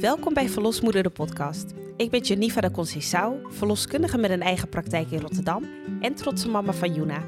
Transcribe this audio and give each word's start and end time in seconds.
Welkom 0.00 0.34
bij 0.34 0.48
Verlosmoeder 0.48 1.02
de 1.02 1.10
podcast. 1.10 1.72
Ik 1.96 2.10
ben 2.10 2.20
Janiva 2.20 2.60
de 2.60 2.70
Conceição, 2.70 3.46
verloskundige 3.48 4.18
met 4.18 4.30
een 4.30 4.42
eigen 4.42 4.68
praktijk 4.68 5.10
in 5.10 5.20
Rotterdam 5.20 5.64
en 6.00 6.14
trotse 6.14 6.48
mama 6.48 6.72
van 6.72 6.94
Juna. 6.94 7.22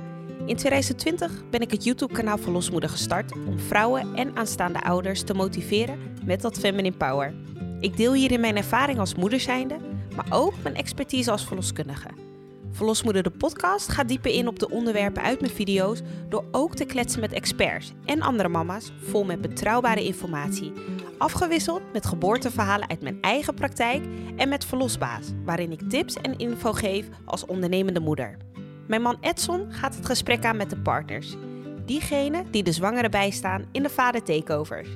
In 0.46 0.56
2020 0.56 1.48
ben 1.50 1.60
ik 1.60 1.70
het 1.70 1.84
YouTube-kanaal 1.84 2.38
Verlosmoeder 2.38 2.90
gestart 2.90 3.32
om 3.32 3.58
vrouwen 3.58 4.14
en 4.14 4.36
aanstaande 4.36 4.82
ouders 4.82 5.22
te 5.22 5.34
motiveren 5.34 5.98
met 6.24 6.40
dat 6.40 6.58
feminine 6.58 6.96
power. 6.96 7.34
Ik 7.80 7.96
deel 7.96 8.12
hierin 8.12 8.40
mijn 8.40 8.56
ervaring 8.56 8.98
als 8.98 9.14
moeder 9.14 9.40
zijnde, 9.40 9.76
maar 10.16 10.26
ook 10.30 10.54
mijn 10.62 10.74
expertise 10.74 11.30
als 11.30 11.46
verloskundige. 11.46 12.08
Verlosmoeder 12.74 13.22
de 13.22 13.30
podcast 13.30 13.88
gaat 13.88 14.08
dieper 14.08 14.30
in 14.30 14.48
op 14.48 14.58
de 14.58 14.70
onderwerpen 14.70 15.22
uit 15.22 15.40
mijn 15.40 15.52
video's 15.52 16.00
door 16.28 16.44
ook 16.50 16.74
te 16.74 16.84
kletsen 16.84 17.20
met 17.20 17.32
experts 17.32 17.92
en 18.04 18.22
andere 18.22 18.48
mama's 18.48 18.92
vol 19.02 19.24
met 19.24 19.40
betrouwbare 19.40 20.04
informatie. 20.04 20.72
Afgewisseld 21.18 21.82
met 21.92 22.06
geboorteverhalen 22.06 22.88
uit 22.88 23.02
mijn 23.02 23.18
eigen 23.20 23.54
praktijk 23.54 24.04
en 24.36 24.48
met 24.48 24.64
Verlosbaas, 24.64 25.26
waarin 25.44 25.72
ik 25.72 25.88
tips 25.88 26.14
en 26.16 26.38
info 26.38 26.72
geef 26.72 27.08
als 27.24 27.46
ondernemende 27.46 28.00
moeder. 28.00 28.36
Mijn 28.86 29.02
man 29.02 29.16
Edson 29.20 29.72
gaat 29.72 29.96
het 29.96 30.06
gesprek 30.06 30.44
aan 30.44 30.56
met 30.56 30.70
de 30.70 30.78
partners. 30.78 31.34
Diegenen 31.84 32.50
die 32.50 32.62
de 32.62 32.72
zwangere 32.72 33.08
bijstaan 33.08 33.64
in 33.72 33.82
de 33.82 33.90
vader 33.90 34.22
takeovers. 34.22 34.88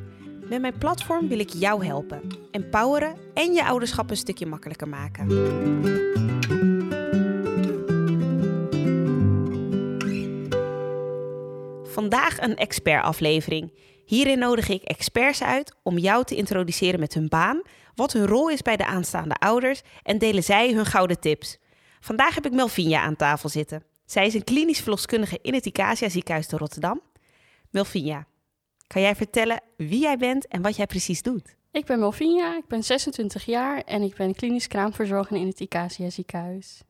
Met 0.48 0.60
mijn 0.60 0.78
platform 0.78 1.28
wil 1.28 1.38
ik 1.38 1.50
jou 1.50 1.84
helpen, 1.84 2.20
empoweren 2.50 3.14
en 3.34 3.52
je 3.52 3.64
ouderschap 3.64 4.10
een 4.10 4.16
stukje 4.16 4.46
makkelijker 4.46 4.88
maken. 4.88 5.26
Vandaag 11.98 12.40
een 12.40 12.56
expertaflevering. 12.56 13.72
Hierin 14.04 14.38
nodig 14.38 14.68
ik 14.68 14.82
experts 14.82 15.42
uit 15.42 15.74
om 15.82 15.98
jou 15.98 16.24
te 16.24 16.34
introduceren 16.34 17.00
met 17.00 17.14
hun 17.14 17.28
baan, 17.28 17.62
wat 17.94 18.12
hun 18.12 18.26
rol 18.26 18.50
is 18.50 18.62
bij 18.62 18.76
de 18.76 18.86
aanstaande 18.86 19.34
ouders 19.34 19.82
en 20.02 20.18
delen 20.18 20.42
zij 20.42 20.72
hun 20.72 20.86
gouden 20.86 21.20
tips. 21.20 21.58
Vandaag 22.00 22.34
heb 22.34 22.46
ik 22.46 22.52
Melvinia 22.52 23.00
aan 23.00 23.16
tafel 23.16 23.48
zitten. 23.48 23.82
Zij 24.04 24.26
is 24.26 24.34
een 24.34 24.44
klinisch 24.44 24.80
verloskundige 24.80 25.38
in 25.42 25.54
het 25.54 25.66
Icacia 25.66 26.08
ziekenhuis 26.08 26.46
te 26.46 26.56
Rotterdam. 26.56 27.00
Melvinia, 27.70 28.26
kan 28.86 29.02
jij 29.02 29.14
vertellen 29.16 29.60
wie 29.76 30.00
jij 30.00 30.16
bent 30.16 30.46
en 30.46 30.62
wat 30.62 30.76
jij 30.76 30.86
precies 30.86 31.22
doet? 31.22 31.56
Ik 31.72 31.84
ben 31.84 31.98
Melvinia, 31.98 32.56
ik 32.56 32.66
ben 32.66 32.84
26 32.84 33.44
jaar 33.44 33.80
en 33.80 34.02
ik 34.02 34.14
ben 34.14 34.34
klinisch 34.34 34.66
kraamverzorger 34.66 35.36
in 35.36 35.46
het 35.46 35.60
Icacia 35.60 36.10
ziekenhuis. 36.10 36.82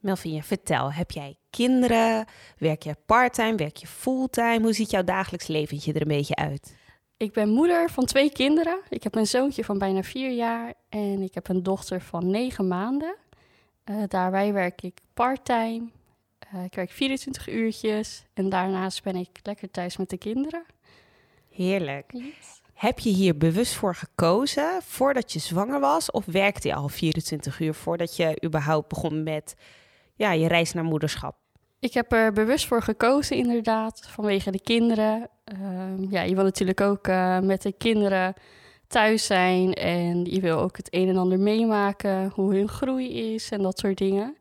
Melvinia, 0.00 0.42
vertel, 0.42 0.92
heb 0.92 1.10
jij 1.10 1.36
kinderen? 1.50 2.24
Werk 2.58 2.82
je 2.82 2.96
parttime? 3.06 3.54
Werk 3.54 3.76
je 3.76 3.86
fulltime? 3.86 4.60
Hoe 4.60 4.72
ziet 4.72 4.90
jouw 4.90 5.04
dagelijks 5.04 5.46
leventje 5.46 5.92
er 5.92 6.00
een 6.00 6.08
beetje 6.08 6.34
uit? 6.34 6.76
Ik 7.16 7.32
ben 7.32 7.48
moeder 7.48 7.90
van 7.90 8.04
twee 8.04 8.32
kinderen. 8.32 8.80
Ik 8.88 9.02
heb 9.02 9.14
een 9.14 9.26
zoontje 9.26 9.64
van 9.64 9.78
bijna 9.78 10.02
vier 10.02 10.30
jaar 10.30 10.74
en 10.88 11.22
ik 11.22 11.34
heb 11.34 11.48
een 11.48 11.62
dochter 11.62 12.00
van 12.00 12.30
negen 12.30 12.68
maanden. 12.68 13.16
Uh, 13.84 14.02
daarbij 14.08 14.52
werk 14.52 14.82
ik 14.82 14.98
parttime. 15.14 15.88
Uh, 16.54 16.64
ik 16.64 16.74
werk 16.74 16.90
24 16.90 17.48
uurtjes 17.48 18.24
en 18.34 18.48
daarnaast 18.48 19.02
ben 19.02 19.16
ik 19.16 19.28
lekker 19.42 19.70
thuis 19.70 19.96
met 19.96 20.10
de 20.10 20.18
kinderen. 20.18 20.64
Heerlijk. 21.50 22.12
Yes. 22.12 22.60
Heb 22.74 22.98
je 22.98 23.10
hier 23.10 23.36
bewust 23.36 23.74
voor 23.74 23.94
gekozen 23.94 24.82
voordat 24.82 25.32
je 25.32 25.38
zwanger 25.38 25.80
was? 25.80 26.10
Of 26.10 26.24
werkte 26.24 26.68
je 26.68 26.74
al 26.74 26.88
24 26.88 27.60
uur 27.60 27.74
voordat 27.74 28.16
je 28.16 28.42
überhaupt 28.44 28.88
begon 28.88 29.22
met 29.22 29.54
ja, 30.20 30.32
je 30.32 30.48
reis 30.48 30.72
naar 30.72 30.84
moederschap? 30.84 31.34
Ik 31.78 31.94
heb 31.94 32.12
er 32.12 32.32
bewust 32.32 32.66
voor 32.66 32.82
gekozen, 32.82 33.36
inderdaad, 33.36 34.06
vanwege 34.08 34.50
de 34.50 34.60
kinderen. 34.60 35.28
Uh, 35.52 36.10
ja, 36.10 36.22
je 36.22 36.34
wil 36.34 36.44
natuurlijk 36.44 36.80
ook 36.80 37.08
uh, 37.08 37.38
met 37.38 37.62
de 37.62 37.72
kinderen 37.72 38.34
thuis 38.86 39.26
zijn 39.26 39.74
en 39.74 40.24
je 40.24 40.40
wil 40.40 40.58
ook 40.58 40.76
het 40.76 40.88
een 40.90 41.08
en 41.08 41.16
ander 41.16 41.38
meemaken, 41.38 42.32
hoe 42.34 42.54
hun 42.54 42.68
groei 42.68 43.34
is 43.34 43.50
en 43.50 43.62
dat 43.62 43.78
soort 43.78 43.98
dingen. 43.98 44.36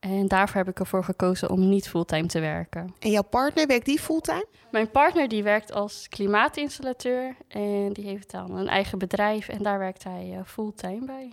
En 0.00 0.28
daarvoor 0.28 0.56
heb 0.56 0.68
ik 0.68 0.78
ervoor 0.78 1.04
gekozen 1.04 1.50
om 1.50 1.68
niet 1.68 1.88
fulltime 1.88 2.26
te 2.26 2.40
werken. 2.40 2.94
En 2.98 3.10
jouw 3.10 3.22
partner 3.22 3.66
werkt 3.66 3.86
die 3.86 4.00
fulltime? 4.00 4.46
Mijn 4.70 4.90
partner 4.90 5.28
die 5.28 5.42
werkt 5.42 5.72
als 5.72 6.08
klimaatinstallateur 6.08 7.36
en 7.48 7.92
die 7.92 8.06
heeft 8.06 8.30
dan 8.30 8.56
een 8.56 8.68
eigen 8.68 8.98
bedrijf 8.98 9.48
en 9.48 9.62
daar 9.62 9.78
werkt 9.78 10.04
hij 10.04 10.34
uh, 10.34 10.40
fulltime 10.44 11.04
bij 11.04 11.32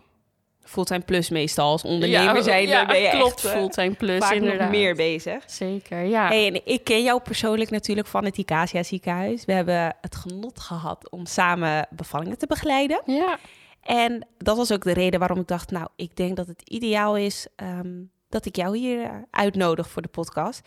fulltime 0.69 0.99
plus 0.99 1.29
meestal 1.29 1.71
als 1.71 1.83
ondernemer 1.83 2.35
ja, 2.35 2.41
zijn. 2.41 2.67
Ja, 2.67 2.85
ben 2.85 3.01
je 3.01 3.09
klopt, 3.09 3.45
echt, 3.45 3.53
fulltime 3.53 3.93
plus 3.93 4.19
vaak 4.19 4.33
inderdaad. 4.33 4.59
nog 4.59 4.69
meer 4.69 4.95
bezig. 4.95 5.43
Zeker, 5.45 6.03
ja. 6.03 6.27
Hey, 6.27 6.47
en 6.47 6.65
ik 6.65 6.83
ken 6.83 7.03
jou 7.03 7.21
persoonlijk 7.21 7.69
natuurlijk 7.69 8.07
van 8.07 8.25
het 8.25 8.37
Icacia 8.37 8.83
ziekenhuis. 8.83 9.45
We 9.45 9.53
hebben 9.53 9.95
het 10.01 10.15
genot 10.15 10.59
gehad 10.59 11.09
om 11.09 11.25
samen 11.25 11.87
bevallingen 11.89 12.37
te 12.37 12.47
begeleiden. 12.47 13.01
Ja. 13.05 13.39
En 13.81 14.27
dat 14.37 14.57
was 14.57 14.71
ook 14.71 14.83
de 14.83 14.93
reden 14.93 15.19
waarom 15.19 15.39
ik 15.39 15.47
dacht, 15.47 15.71
nou, 15.71 15.87
ik 15.95 16.15
denk 16.15 16.35
dat 16.35 16.47
het 16.47 16.61
ideaal 16.69 17.17
is 17.17 17.47
um, 17.55 18.11
dat 18.29 18.45
ik 18.45 18.55
jou 18.55 18.77
hier 18.77 19.25
uitnodig 19.31 19.89
voor 19.89 20.01
de 20.01 20.07
podcast. 20.07 20.61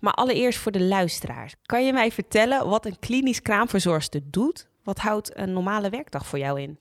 Maar 0.00 0.12
allereerst 0.12 0.58
voor 0.58 0.72
de 0.72 0.82
luisteraars. 0.82 1.54
Kan 1.62 1.86
je 1.86 1.92
mij 1.92 2.12
vertellen 2.12 2.68
wat 2.68 2.86
een 2.86 2.98
klinisch 2.98 3.42
kraamverzorgster 3.42 4.20
doet? 4.24 4.68
Wat 4.84 4.98
houdt 4.98 5.38
een 5.38 5.52
normale 5.52 5.90
werkdag 5.90 6.26
voor 6.26 6.38
jou 6.38 6.60
in? 6.60 6.78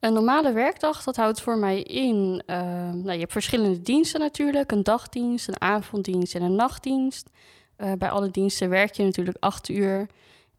Een 0.00 0.12
normale 0.12 0.52
werkdag, 0.52 1.02
dat 1.02 1.16
houdt 1.16 1.40
voor 1.40 1.58
mij 1.58 1.82
in... 1.82 2.42
Uh, 2.46 2.56
nou, 2.92 3.12
je 3.12 3.18
hebt 3.18 3.32
verschillende 3.32 3.82
diensten 3.82 4.20
natuurlijk. 4.20 4.72
Een 4.72 4.82
dagdienst, 4.82 5.48
een 5.48 5.60
avonddienst 5.60 6.34
en 6.34 6.42
een 6.42 6.54
nachtdienst. 6.54 7.30
Uh, 7.78 7.92
bij 7.92 8.10
alle 8.10 8.30
diensten 8.30 8.68
werk 8.68 8.94
je 8.94 9.04
natuurlijk 9.04 9.36
acht 9.40 9.68
uur. 9.68 10.06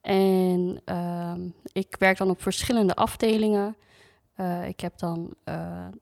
En 0.01 0.81
uh, 0.85 1.33
ik 1.71 1.95
werk 1.99 2.17
dan 2.17 2.29
op 2.29 2.41
verschillende 2.41 2.95
afdelingen. 2.95 3.75
Uh, 4.39 4.67
ik 4.67 4.79
heb 4.79 4.97
dan 4.97 5.33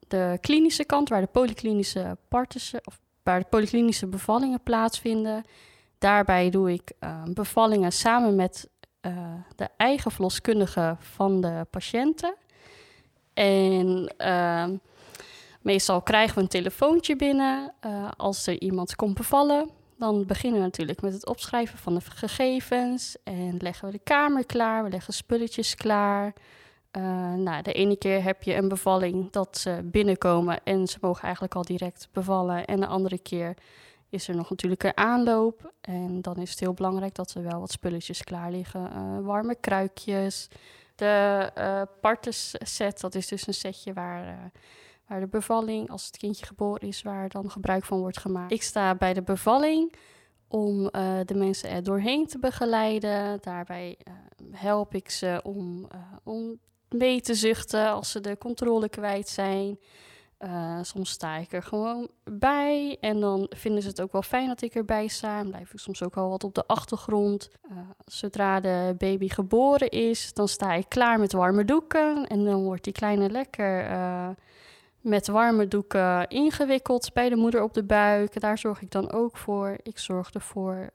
de 0.08 0.38
klinische 0.42 0.84
kant, 0.84 1.10
waar 1.10 1.22
de 1.22 1.28
polyklinische 1.28 2.18
parten, 2.28 2.82
of 2.84 3.00
waar 3.24 3.40
de 3.40 3.46
polyklinische 3.50 4.08
bevallingen 4.08 4.64
plaatsvinden. 4.64 5.44
Daarbij 5.98 6.50
doe 6.50 6.72
ik 6.72 6.92
bevallingen 7.34 7.92
samen 7.92 8.36
met 8.36 8.70
de 9.56 9.68
eigen 9.78 10.12
verloskundige 10.12 10.96
van 11.00 11.42
de 11.42 11.66
patiënten. 11.70 12.36
En 13.36 14.14
uh, 14.18 14.66
meestal 15.62 16.02
krijgen 16.02 16.36
we 16.36 16.42
een 16.42 16.48
telefoontje 16.48 17.16
binnen 17.16 17.74
uh, 17.86 18.10
als 18.18 18.48
er 18.48 18.62
iemand 18.62 18.96
komt 18.96 19.14
bevallen. 19.14 19.70
Dan 19.98 20.26
beginnen 20.26 20.60
we 20.60 20.66
natuurlijk 20.66 21.02
met 21.02 21.14
het 21.14 21.28
opschrijven 21.28 21.78
van 21.78 21.94
de 21.96 22.02
gegevens 22.02 23.18
en 23.24 23.58
leggen 23.58 23.86
we 23.86 23.92
de 23.92 24.04
kamer 24.04 24.46
klaar, 24.46 24.84
we 24.84 24.90
leggen 24.90 25.14
spulletjes 25.14 25.76
klaar. 25.76 26.34
Uh, 26.98 27.34
nou, 27.34 27.62
de 27.62 27.74
ene 27.74 27.96
keer 27.96 28.24
heb 28.24 28.44
je 28.44 28.56
een 28.56 28.68
bevalling 28.68 29.32
dat 29.32 29.58
ze 29.58 29.80
binnenkomen 29.84 30.60
en 30.64 30.88
ze 30.88 30.98
mogen 31.02 31.24
eigenlijk 31.24 31.56
al 31.56 31.64
direct 31.64 32.08
bevallen. 32.12 32.66
En 32.66 32.80
de 32.80 32.88
andere 32.88 33.18
keer 33.18 33.54
is 34.10 34.28
er 34.28 34.36
nog 34.36 34.50
natuurlijk 34.50 34.84
een 34.84 34.98
aanloop. 34.98 35.74
En 35.82 36.22
dan 36.22 36.36
is 36.36 36.50
het 36.50 36.60
heel 36.60 36.74
belangrijk 36.74 37.16
dat 37.16 37.34
er 37.34 37.44
wel 37.44 37.60
wat 37.60 37.72
spulletjes 37.72 38.24
klaar 38.24 38.52
liggen. 38.52 38.90
Uh, 38.96 39.26
warme 39.26 39.56
kruikjes, 39.56 40.48
de 40.96 41.52
uh, 41.58 41.82
partes 42.02 42.56
set, 42.64 43.00
dat 43.00 43.16
is 43.16 43.28
dus 43.28 43.48
een 43.48 43.54
setje 43.54 43.94
waar, 43.94 44.28
uh, 44.28 44.34
waar 45.08 45.20
de 45.20 45.28
bevalling, 45.28 45.90
als 45.90 46.06
het 46.06 46.18
kindje 46.18 46.46
geboren 46.46 46.88
is, 46.88 47.02
waar 47.02 47.30
dan 47.30 47.52
gebruik 47.52 47.84
van 47.84 48.00
wordt 48.00 48.20
gemaakt. 48.20 48.52
Ik 48.52 48.64
sta 48.64 48.96
bij 48.96 49.14
de 49.14 49.22
bevalling 49.22 49.94
om 50.48 50.80
uh, 50.80 51.20
de 51.26 51.36
mensen 51.36 51.70
er 51.70 51.84
doorheen 51.84 52.28
te 52.28 52.40
begeleiden. 52.40 53.38
Daarbij 53.42 53.98
help 54.52 54.94
ik 54.96 55.10
ze 55.10 55.40
om, 55.44 55.88
om 56.24 56.60
mee 56.90 57.22
te 57.22 57.34
zuchten 57.34 57.90
als 57.90 58.12
ze 58.12 58.22
de 58.22 58.38
controle 58.38 58.90
kwijt 58.90 59.30
zijn. 59.30 59.80
Uh, 60.40 60.80
soms 60.82 61.10
sta 61.10 61.36
ik 61.36 61.54
er 61.54 61.64
gewoon 61.64 62.10
bij 62.24 62.98
en 63.00 63.20
dan 63.20 63.48
vinden 63.56 63.82
ze 63.82 63.88
het 63.88 64.02
ook 64.02 64.12
wel 64.12 64.22
fijn 64.22 64.48
dat 64.48 64.62
ik 64.62 64.76
erbij 64.76 65.08
sta. 65.08 65.44
Blijf 65.44 65.74
ik 65.74 65.80
soms 65.80 66.04
ook 66.04 66.16
wel 66.16 66.30
wat 66.30 66.44
op 66.44 66.56
de 66.56 66.68
achtergrond. 66.68 67.50
Uh, 67.72 67.78
zodra 68.06 68.60
de 68.60 68.96
baby 68.98 69.30
geboren 69.30 69.90
is, 69.90 70.34
dan 70.34 70.48
sta 70.48 70.74
ik 70.74 70.90
klaar 70.90 71.20
met 71.20 71.32
warme 71.32 71.66
doeken. 71.66 72.28
En 72.28 72.46
dan 72.46 72.64
wordt 72.64 72.84
die 72.84 72.94
kleine 72.94 73.30
lekker 73.30 73.90
uh, 73.92 74.30
met 75.02 75.28
warme 75.28 75.68
doeken 75.68 76.28
ingewikkeld 76.28 77.14
bij 77.14 77.30
de 77.30 77.36
moeder 77.36 77.64
op 77.64 77.74
de 77.74 77.84
buik. 77.84 78.40
Daar 78.40 78.58
zorg 78.58 78.82
ik 78.82 78.92
dan 78.92 79.12
ook 79.12 79.38
voor. 79.38 79.78
Ik 79.84 79.98
zorg 79.98 80.32
ervoor 80.32 80.90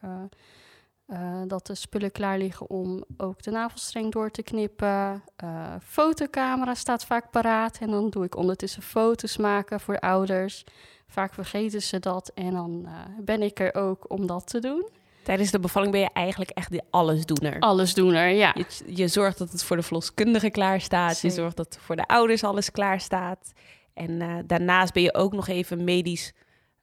uh, 1.12 1.42
dat 1.46 1.66
de 1.66 1.74
spullen 1.74 2.12
klaar 2.12 2.38
liggen 2.38 2.70
om 2.70 3.04
ook 3.16 3.42
de 3.42 3.50
navelstreng 3.50 4.12
door 4.12 4.30
te 4.30 4.42
knippen. 4.42 5.22
Uh, 5.44 5.74
fotocamera 5.82 6.74
staat 6.74 7.04
vaak 7.04 7.30
paraat 7.30 7.78
en 7.78 7.90
dan 7.90 8.10
doe 8.10 8.24
ik 8.24 8.36
ondertussen 8.36 8.82
foto's 8.82 9.36
maken 9.36 9.80
voor 9.80 9.98
ouders. 9.98 10.64
Vaak 11.06 11.34
vergeten 11.34 11.82
ze 11.82 11.98
dat 11.98 12.30
en 12.34 12.50
dan 12.50 12.82
uh, 12.84 12.90
ben 13.20 13.42
ik 13.42 13.60
er 13.60 13.74
ook 13.74 14.10
om 14.10 14.26
dat 14.26 14.46
te 14.46 14.58
doen. 14.58 14.88
Tijdens 15.22 15.50
de 15.50 15.60
bevalling 15.60 15.92
ben 15.92 16.00
je 16.00 16.10
eigenlijk 16.12 16.50
echt 16.50 16.70
de 16.70 16.82
allesdoener. 16.90 17.60
Allesdoener, 17.60 18.28
ja. 18.28 18.54
Je, 18.54 18.94
je 18.94 19.08
zorgt 19.08 19.38
dat 19.38 19.52
het 19.52 19.64
voor 19.64 19.76
de 19.76 19.82
verloskundige 19.82 20.50
klaar 20.50 20.80
staat. 20.80 21.20
Je 21.20 21.30
zorgt 21.30 21.56
dat 21.56 21.78
voor 21.80 21.96
de 21.96 22.06
ouders 22.06 22.44
alles 22.44 22.70
klaar 22.70 23.00
staat. 23.00 23.52
En 23.94 24.44
daarnaast 24.46 24.92
ben 24.92 25.02
je 25.02 25.14
ook 25.14 25.32
nog 25.32 25.48
even 25.48 25.84
medisch 25.84 26.32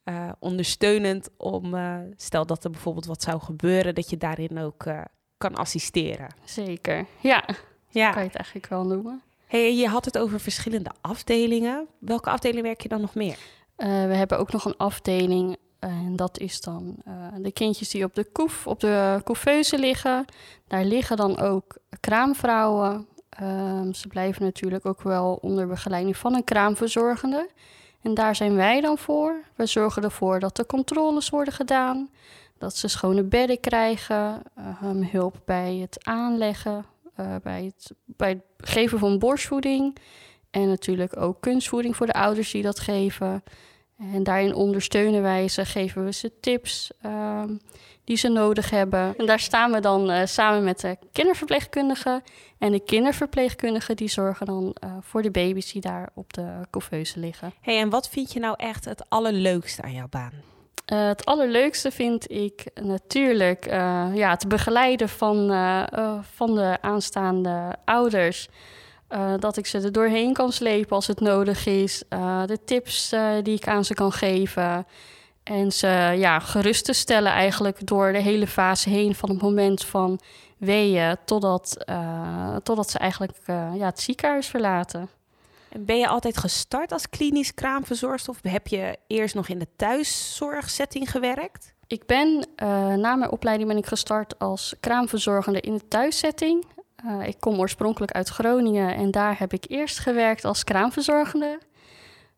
uh, 0.09 0.29
ondersteunend 0.39 1.29
om, 1.37 1.73
uh, 1.73 1.97
stel 2.15 2.45
dat 2.45 2.63
er 2.63 2.69
bijvoorbeeld 2.69 3.05
wat 3.05 3.21
zou 3.21 3.41
gebeuren, 3.41 3.95
dat 3.95 4.09
je 4.09 4.17
daarin 4.17 4.59
ook 4.59 4.85
uh, 4.85 5.01
kan 5.37 5.55
assisteren. 5.55 6.27
Zeker, 6.43 7.05
ja. 7.19 7.43
ja. 7.87 8.11
Kan 8.11 8.21
je 8.21 8.27
het 8.27 8.37
eigenlijk 8.37 8.67
wel 8.67 8.85
noemen. 8.85 9.21
Hey, 9.45 9.75
je 9.75 9.87
had 9.87 10.05
het 10.05 10.17
over 10.17 10.39
verschillende 10.39 10.91
afdelingen. 11.01 11.87
Welke 11.99 12.29
afdeling 12.29 12.61
werk 12.61 12.81
je 12.81 12.87
dan 12.87 13.01
nog 13.01 13.15
meer? 13.15 13.37
We 13.75 13.85
hebben 13.85 14.39
ook 14.39 14.51
nog 14.51 14.65
een 14.65 14.77
afdeling 14.77 15.57
en 15.79 16.15
dat 16.15 16.39
is 16.39 16.61
dan 16.61 16.95
de 17.41 17.51
kindjes 17.51 17.89
die 17.89 18.03
op 18.03 18.15
de 18.15 18.25
koef, 18.31 18.67
op 18.67 18.79
de 18.79 19.21
couveuse 19.23 19.79
liggen. 19.79 20.25
Daar 20.67 20.83
liggen 20.83 21.17
dan 21.17 21.39
ook 21.39 21.77
kraamvrouwen. 21.99 23.07
Um, 23.41 23.93
ze 23.93 24.07
blijven 24.07 24.43
natuurlijk 24.43 24.85
ook 24.85 25.01
wel 25.01 25.33
onder 25.41 25.67
begeleiding 25.67 26.17
van 26.17 26.33
een 26.33 26.43
kraamverzorgende. 26.43 27.49
En 28.07 28.13
daar 28.13 28.35
zijn 28.35 28.55
wij 28.55 28.81
dan 28.81 28.97
voor. 28.97 29.43
We 29.55 29.65
zorgen 29.65 30.03
ervoor 30.03 30.39
dat 30.39 30.55
de 30.55 30.65
controles 30.65 31.29
worden 31.29 31.53
gedaan, 31.53 32.09
dat 32.57 32.75
ze 32.75 32.87
schone 32.87 33.23
bedden 33.23 33.59
krijgen, 33.59 34.41
um, 34.83 35.03
hulp 35.03 35.41
bij 35.45 35.75
het 35.75 36.05
aanleggen, 36.05 36.85
uh, 37.19 37.35
bij, 37.43 37.63
het, 37.63 37.91
bij 38.05 38.29
het 38.29 38.69
geven 38.69 38.99
van 38.99 39.19
borstvoeding. 39.19 39.97
En 40.51 40.67
natuurlijk 40.67 41.21
ook 41.21 41.41
kunstvoeding 41.41 41.95
voor 41.95 42.05
de 42.05 42.13
ouders 42.13 42.51
die 42.51 42.63
dat 42.63 42.79
geven. 42.79 43.43
En 43.97 44.23
daarin 44.23 44.53
ondersteunen 44.53 45.21
wij 45.21 45.47
ze, 45.47 45.65
geven 45.65 46.05
we 46.05 46.13
ze 46.13 46.39
tips 46.39 46.91
uh, 47.05 47.43
die 48.03 48.17
ze 48.17 48.27
nodig 48.27 48.69
hebben. 48.69 49.13
En 49.17 49.25
daar 49.25 49.39
staan 49.39 49.71
we 49.71 49.79
dan 49.79 50.11
uh, 50.11 50.21
samen 50.25 50.63
met 50.63 50.79
de 50.79 50.97
kinderverpleegkundigen. 51.11 52.23
En 52.59 52.71
de 52.71 52.79
kinderverpleegkundigen 52.79 53.95
die 53.95 54.09
zorgen 54.09 54.45
dan 54.45 54.75
uh, 54.83 54.91
voor 55.01 55.21
de 55.21 55.31
baby's 55.31 55.71
die 55.71 55.81
daar 55.81 56.09
op 56.13 56.33
de 56.33 56.61
couveuse 56.69 57.19
liggen. 57.19 57.53
hey, 57.61 57.79
en 57.79 57.89
wat 57.89 58.09
vind 58.09 58.33
je 58.33 58.39
nou 58.39 58.55
echt 58.57 58.85
het 58.85 59.09
allerleukste 59.09 59.81
aan 59.81 59.93
jouw 59.93 60.07
baan? 60.09 60.31
Uh, 60.93 61.07
het 61.07 61.25
allerleukste 61.25 61.91
vind 61.91 62.31
ik 62.31 62.65
natuurlijk 62.81 63.65
ja, 64.13 64.29
het 64.29 64.47
begeleiden 64.47 65.09
van, 65.09 65.35
van 66.35 66.55
de 66.55 66.77
aanstaande 66.81 67.75
ouders. 67.85 68.47
Dat 69.39 69.57
ik 69.57 69.65
ze 69.65 69.79
er 69.79 69.91
doorheen 69.91 70.33
kan 70.33 70.51
slepen 70.51 70.95
als 70.95 71.07
het 71.07 71.19
nodig 71.19 71.65
is. 71.65 72.03
De 72.45 72.57
tips 72.65 73.15
die 73.43 73.55
ik 73.55 73.67
aan 73.67 73.85
ze 73.85 73.93
kan 73.93 74.11
geven. 74.11 74.85
En 75.47 75.71
ze 75.71 76.13
ja, 76.17 76.39
gerust 76.39 76.85
te 76.85 76.93
stellen 76.93 77.31
eigenlijk 77.31 77.87
door 77.87 78.11
de 78.11 78.19
hele 78.19 78.47
fase 78.47 78.89
heen. 78.89 79.15
Van 79.15 79.29
het 79.29 79.41
moment 79.41 79.85
van 79.85 80.19
weeën 80.57 81.15
totdat, 81.25 81.85
totdat 82.63 82.89
ze 82.89 82.97
eigenlijk 82.97 83.37
ja, 83.47 83.85
het 83.85 83.99
ziekenhuis 83.99 84.47
verlaten. 84.47 85.09
En 85.69 85.85
ben 85.85 85.97
je 85.97 86.07
altijd 86.07 86.37
gestart 86.37 86.91
als 86.91 87.09
klinisch 87.09 87.53
kraamverzorgster? 87.53 88.33
Of 88.33 88.51
heb 88.51 88.67
je 88.67 88.97
eerst 89.07 89.35
nog 89.35 89.47
in 89.47 89.59
de 89.59 89.67
thuiszorgsetting 89.75 91.11
gewerkt? 91.11 91.73
Ik 91.87 92.05
ben 92.05 92.47
na 92.99 93.15
mijn 93.15 93.31
opleiding 93.31 93.69
ben 93.69 93.77
ik 93.77 93.85
gestart 93.85 94.39
als 94.39 94.75
kraamverzorgende 94.79 95.61
in 95.61 95.73
de 95.73 95.87
thuissetting. 95.87 96.65
Uh, 97.05 97.27
ik 97.27 97.35
kom 97.39 97.59
oorspronkelijk 97.59 98.11
uit 98.11 98.29
Groningen 98.29 98.95
en 98.95 99.11
daar 99.11 99.39
heb 99.39 99.53
ik 99.53 99.65
eerst 99.67 99.99
gewerkt 99.99 100.45
als 100.45 100.63
kraamverzorgende. 100.63 101.59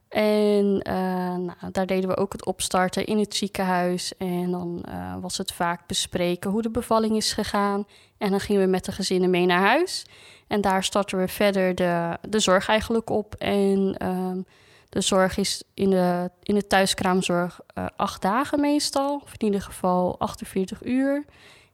En 0.10 0.66
uh, 0.88 0.94
nou, 1.36 1.72
daar 1.72 1.86
deden 1.86 2.10
we 2.10 2.18
ook 2.18 2.32
het 2.32 2.46
opstarten 2.46 3.06
in 3.06 3.20
het 3.20 3.36
ziekenhuis. 3.36 4.18
En 4.18 4.52
dan 4.52 4.86
uh, 4.90 5.16
was 5.22 5.38
het 5.38 5.52
vaak 5.52 5.88
bespreken 5.88 6.52
hoe 6.52 6.62
de 6.62 6.70
bevalling 6.70 7.16
is 7.16 7.34
gegaan. 7.34 7.88
En 8.18 8.30
dan 8.30 8.40
gingen 8.40 8.62
we 8.62 8.68
met 8.68 8.86
de 8.86 8.92
gezinnen 8.92 9.30
mee 9.30 9.46
naar 9.46 9.68
huis. 9.68 10.06
En 10.48 10.62
daar 10.62 10.84
starten 10.84 11.18
we 11.18 11.28
verder 11.28 11.76
de, 11.76 12.18
de 12.30 12.40
zorg 12.40 12.68
eigenlijk 12.68 13.10
op. 13.10 13.36
En 13.36 13.96
ehm, 13.98 14.42
de 14.90 15.02
zorg 15.02 15.38
is 15.38 15.64
in 15.74 15.90
de, 15.90 16.32
in 16.44 16.56
de 16.56 16.68
thuiskraamzorg 16.68 17.60
acht 17.96 18.22
dagen 18.22 18.60
meestal. 18.60 19.22
Of 19.24 19.34
in 19.38 19.46
ieder 19.46 19.62
geval 19.62 20.20
48 20.20 20.86
uur. 20.86 21.26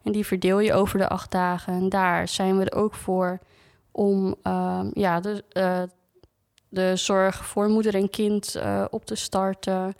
En 0.03 0.11
die 0.11 0.25
verdeel 0.25 0.59
je 0.59 0.73
over 0.73 0.99
de 0.99 1.07
acht 1.07 1.31
dagen. 1.31 1.73
En 1.73 1.89
daar 1.89 2.27
zijn 2.27 2.57
we 2.57 2.65
er 2.65 2.77
ook 2.77 2.93
voor 2.93 3.39
om 3.91 4.35
uh, 4.43 4.79
ja, 4.93 5.19
de, 5.19 5.43
de 6.75 6.95
zorg 6.95 7.45
voor 7.45 7.67
moeder 7.67 7.95
en 7.95 8.09
kind 8.09 8.55
uh, 8.55 8.85
op 8.89 9.05
te 9.05 9.15
starten. 9.15 9.93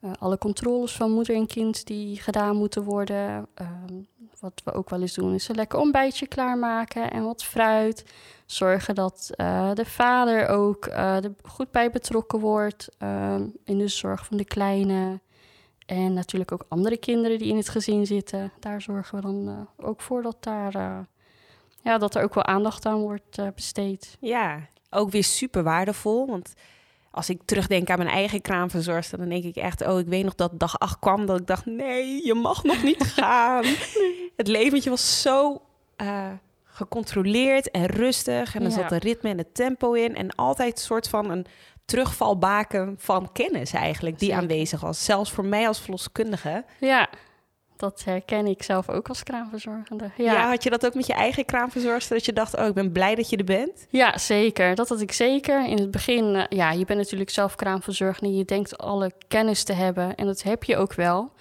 Eh, 0.00 0.10
alle 0.18 0.38
controles 0.38 0.92
van 0.92 1.10
moeder 1.10 1.34
en 1.34 1.46
kind 1.46 1.86
die 1.86 2.20
gedaan 2.20 2.56
moeten 2.56 2.82
worden. 2.82 3.46
Ehm, 3.54 3.94
wat 4.40 4.62
we 4.64 4.72
ook 4.72 4.90
wel 4.90 5.00
eens 5.00 5.14
doen 5.14 5.34
is 5.34 5.48
een 5.48 5.54
lekker 5.54 5.78
ontbijtje 5.78 6.26
klaarmaken 6.26 7.10
en 7.10 7.24
wat 7.24 7.44
fruit. 7.44 8.04
Zorgen 8.46 8.94
dat 8.94 9.30
de 9.74 9.84
vader 9.84 10.48
ook 10.48 10.88
goed 11.42 11.70
bij 11.70 11.90
betrokken 11.90 12.40
wordt 12.40 12.88
ehm, 12.98 13.46
in 13.64 13.78
de 13.78 13.88
zorg 13.88 14.26
van 14.26 14.36
de 14.36 14.44
kleine. 14.44 15.20
En 15.86 16.12
natuurlijk 16.12 16.52
ook 16.52 16.64
andere 16.68 16.96
kinderen 16.96 17.38
die 17.38 17.48
in 17.48 17.56
het 17.56 17.68
gezin 17.68 18.06
zitten. 18.06 18.52
Daar 18.60 18.82
zorgen 18.82 19.14
we 19.14 19.20
dan 19.22 19.68
ook 19.76 20.00
voor 20.00 20.22
dat, 20.22 20.36
daar, 20.40 21.06
ja, 21.82 21.98
dat 21.98 22.14
er 22.14 22.22
ook 22.22 22.34
wel 22.34 22.44
aandacht 22.44 22.86
aan 22.86 23.00
wordt 23.00 23.54
besteed. 23.54 24.16
Ja, 24.20 24.68
ook 24.90 25.10
weer 25.10 25.24
super 25.24 25.62
waardevol. 25.62 26.26
Want 26.26 26.52
als 27.10 27.30
ik 27.30 27.40
terugdenk 27.44 27.90
aan 27.90 27.98
mijn 27.98 28.10
eigen 28.10 28.40
kraamverzorgster, 28.40 29.18
dan 29.18 29.28
denk 29.28 29.44
ik 29.44 29.56
echt, 29.56 29.86
oh, 29.86 29.98
ik 29.98 30.06
weet 30.06 30.24
nog 30.24 30.34
dat 30.34 30.58
dag 30.58 30.78
8 30.78 30.98
kwam, 30.98 31.26
dat 31.26 31.40
ik 31.40 31.46
dacht, 31.46 31.66
nee, 31.66 32.26
je 32.26 32.34
mag 32.34 32.64
nog 32.64 32.82
niet 32.82 33.02
gaan. 33.16 33.64
Het 34.36 34.46
leventje 34.48 34.90
was 34.90 35.22
zo 35.22 35.62
gecontroleerd 36.64 37.70
en 37.70 37.86
rustig. 37.86 38.54
En 38.54 38.62
er 38.62 38.70
ja. 38.70 38.74
zat 38.74 38.92
een 38.92 38.98
ritme 38.98 39.30
en 39.30 39.38
een 39.38 39.52
tempo 39.52 39.92
in. 39.92 40.16
En 40.16 40.34
altijd 40.34 40.72
een 40.72 40.84
soort 40.84 41.08
van 41.08 41.30
een 41.30 41.46
terugvalbaken 41.84 42.96
van 42.98 43.32
kennis 43.32 43.72
eigenlijk 43.72 44.18
die 44.18 44.28
Zeker. 44.28 44.42
aanwezig 44.42 44.80
was. 44.80 45.04
Zelfs 45.04 45.32
voor 45.32 45.44
mij 45.44 45.66
als 45.66 45.80
verloskundige. 45.80 46.64
Ja, 46.80 47.08
dat 47.78 48.02
herken 48.04 48.46
ik 48.46 48.62
zelf 48.62 48.88
ook 48.88 49.08
als 49.08 49.22
kraamverzorgende. 49.22 50.10
Ja. 50.16 50.32
ja. 50.32 50.48
had 50.48 50.62
je 50.62 50.70
dat 50.70 50.86
ook 50.86 50.94
met 50.94 51.06
je 51.06 51.12
eigen 51.12 51.44
kraamverzorgster? 51.44 52.16
Dat 52.16 52.24
je 52.24 52.32
dacht, 52.32 52.56
oh, 52.56 52.66
ik 52.66 52.74
ben 52.74 52.92
blij 52.92 53.14
dat 53.14 53.30
je 53.30 53.36
er 53.36 53.44
bent? 53.44 53.86
Ja, 53.90 54.18
zeker. 54.18 54.74
Dat 54.74 54.88
had 54.88 55.00
ik 55.00 55.12
zeker. 55.12 55.66
In 55.66 55.78
het 55.78 55.90
begin, 55.90 56.34
uh, 56.34 56.42
ja, 56.48 56.70
je 56.70 56.84
bent 56.84 56.98
natuurlijk 56.98 57.30
zelf 57.30 57.54
kraamverzorgende. 57.54 58.36
Je 58.36 58.44
denkt 58.44 58.78
alle 58.78 59.12
kennis 59.28 59.64
te 59.64 59.72
hebben 59.72 60.14
en 60.14 60.26
dat 60.26 60.42
heb 60.42 60.64
je 60.64 60.76
ook 60.76 60.94
wel. 60.94 61.32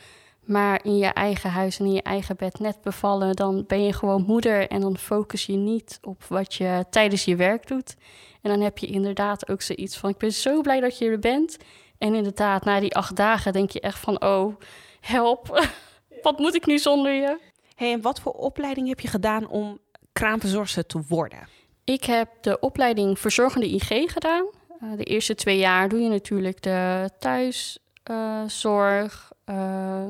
Maar 0.47 0.79
in 0.83 0.97
je 0.97 1.07
eigen 1.07 1.49
huis 1.49 1.79
en 1.79 1.85
in 1.85 1.93
je 1.93 2.01
eigen 2.01 2.35
bed 2.35 2.59
net 2.59 2.81
bevallen, 2.81 3.35
dan 3.35 3.63
ben 3.67 3.83
je 3.83 3.93
gewoon 3.93 4.23
moeder 4.27 4.67
en 4.67 4.81
dan 4.81 4.97
focus 4.97 5.45
je 5.45 5.55
niet 5.55 5.99
op 6.01 6.23
wat 6.23 6.53
je 6.53 6.85
tijdens 6.89 7.25
je 7.25 7.35
werk 7.35 7.67
doet. 7.67 7.95
En 8.41 8.49
dan 8.49 8.61
heb 8.61 8.77
je 8.77 8.87
inderdaad 8.87 9.49
ook 9.49 9.61
zoiets 9.61 9.97
van: 9.97 10.09
ik 10.09 10.17
ben 10.17 10.31
zo 10.31 10.61
blij 10.61 10.79
dat 10.79 10.97
je 10.97 11.09
er 11.09 11.19
bent. 11.19 11.57
En 11.97 12.15
inderdaad, 12.15 12.65
na 12.65 12.79
die 12.79 12.95
acht 12.95 13.15
dagen 13.15 13.53
denk 13.53 13.69
je 13.69 13.79
echt 13.79 13.99
van: 13.99 14.23
oh, 14.23 14.55
help, 14.99 15.67
wat 16.21 16.39
moet 16.39 16.55
ik 16.55 16.65
nu 16.65 16.77
zonder 16.77 17.11
je? 17.11 17.39
Hey, 17.75 17.93
en 17.93 18.01
wat 18.01 18.19
voor 18.19 18.31
opleiding 18.31 18.87
heb 18.87 18.99
je 18.99 19.07
gedaan 19.07 19.47
om 19.47 19.79
kraamverzorgster 20.13 20.85
te 20.85 21.01
worden? 21.07 21.47
Ik 21.83 22.03
heb 22.03 22.29
de 22.41 22.59
opleiding 22.59 23.19
verzorgende 23.19 23.73
IG 23.73 24.13
gedaan. 24.13 24.45
Uh, 24.83 24.97
de 24.97 25.03
eerste 25.03 25.35
twee 25.35 25.57
jaar 25.57 25.89
doe 25.89 25.99
je 25.99 26.09
natuurlijk 26.09 26.61
de 26.61 27.09
thuiszorg. 27.19 29.31
Uh, 29.49 29.55
uh, 29.55 30.09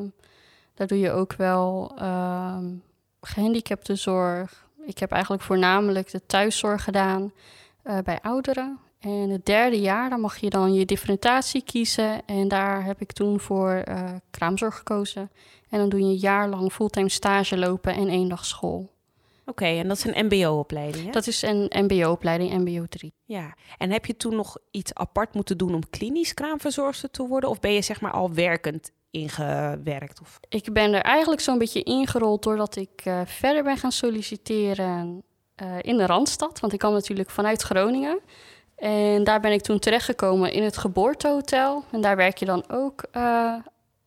daar 0.73 0.87
doe 0.87 0.99
je 0.99 1.11
ook 1.11 1.33
wel 1.33 1.91
ehm, 1.97 2.65
gehandicaptenzorg. 3.21 4.67
Ik 4.85 4.97
heb 4.97 5.11
eigenlijk 5.11 5.43
voornamelijk 5.43 6.11
de 6.11 6.25
thuiszorg 6.25 6.83
gedaan 6.83 7.31
uh, 7.83 7.97
bij 8.03 8.19
ouderen. 8.21 8.79
En 9.07 9.29
het 9.29 9.45
derde 9.45 9.79
jaar, 9.79 10.09
dan 10.09 10.19
mag 10.19 10.37
je 10.37 10.49
dan 10.49 10.73
je 10.73 10.85
differentiatie 10.85 11.63
kiezen. 11.63 12.25
En 12.25 12.47
daar 12.47 12.85
heb 12.85 13.01
ik 13.01 13.11
toen 13.11 13.39
voor 13.39 13.83
uh, 13.89 14.09
kraamzorg 14.29 14.77
gekozen. 14.77 15.31
En 15.69 15.79
dan 15.79 15.89
doe 15.89 15.99
je 15.99 16.05
een 16.05 16.15
jaar 16.15 16.49
lang 16.49 16.71
fulltime 16.71 17.09
stage 17.09 17.57
lopen 17.57 17.93
en 17.93 18.07
één 18.07 18.29
dag 18.29 18.45
school. 18.45 18.95
Oké, 19.41 19.49
okay, 19.49 19.79
en 19.79 19.87
dat 19.87 19.97
is 19.97 20.03
een 20.05 20.25
MBO-opleiding? 20.25 21.13
Dat 21.13 21.27
is 21.27 21.41
een 21.41 21.71
MBO-opleiding, 21.75 22.53
MBO 22.53 22.85
3. 22.89 23.13
Ja, 23.25 23.55
en 23.77 23.91
heb 23.91 24.05
je 24.05 24.17
toen 24.17 24.35
nog 24.35 24.57
iets 24.71 24.93
apart 24.93 25.33
moeten 25.33 25.57
doen 25.57 25.73
om 25.73 25.89
klinisch 25.89 26.33
kraamverzorgster 26.33 27.11
te 27.11 27.27
worden? 27.27 27.49
Of 27.49 27.59
ben 27.59 27.73
je 27.73 27.81
zeg 27.81 28.01
maar 28.01 28.11
al 28.11 28.33
werkend 28.33 28.91
ingewerkt? 29.11 30.21
Of? 30.21 30.39
Ik 30.49 30.73
ben 30.73 30.93
er 30.93 31.01
eigenlijk 31.01 31.41
zo'n 31.41 31.57
beetje 31.57 31.83
ingerold 31.83 32.43
doordat 32.43 32.75
ik 32.75 33.05
uh, 33.05 33.21
verder 33.25 33.63
ben 33.63 33.77
gaan 33.77 33.91
solliciteren 33.91 35.23
uh, 35.63 35.75
in 35.81 35.97
de 35.97 36.05
Randstad. 36.05 36.59
Want 36.59 36.73
ik 36.73 36.79
kwam 36.79 36.93
natuurlijk 36.93 37.29
vanuit 37.29 37.61
Groningen. 37.61 38.19
En 38.77 39.23
daar 39.23 39.39
ben 39.39 39.51
ik 39.51 39.61
toen 39.61 39.79
terechtgekomen 39.79 40.51
in 40.51 40.63
het 40.63 40.77
geboortehotel. 40.77 41.83
En 41.91 42.01
daar 42.01 42.15
werk 42.15 42.37
je 42.37 42.45
dan 42.45 42.63
ook 42.69 43.03
uh, 43.13 43.53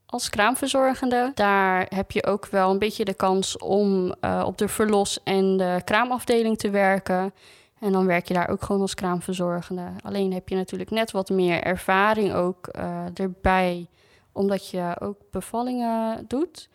als 0.06 0.30
kraamverzorgende. 0.30 1.32
Daar 1.34 1.86
heb 1.88 2.10
je 2.10 2.26
ook 2.26 2.46
wel 2.46 2.70
een 2.70 2.78
beetje 2.78 3.04
de 3.04 3.14
kans 3.14 3.58
om 3.58 4.14
uh, 4.20 4.42
op 4.46 4.58
de 4.58 4.68
verlos- 4.68 5.22
en 5.24 5.56
de 5.56 5.80
kraamafdeling 5.84 6.58
te 6.58 6.70
werken. 6.70 7.32
En 7.80 7.92
dan 7.92 8.06
werk 8.06 8.28
je 8.28 8.34
daar 8.34 8.48
ook 8.48 8.62
gewoon 8.62 8.80
als 8.80 8.94
kraamverzorgende. 8.94 9.86
Alleen 10.02 10.32
heb 10.32 10.48
je 10.48 10.56
natuurlijk 10.56 10.90
net 10.90 11.10
wat 11.10 11.28
meer 11.28 11.62
ervaring 11.62 12.32
ook 12.32 12.68
uh, 12.76 13.04
erbij, 13.14 13.86
omdat 14.32 14.70
je 14.70 14.96
ook 15.00 15.16
bevallingen 15.30 16.24
doet. 16.28 16.68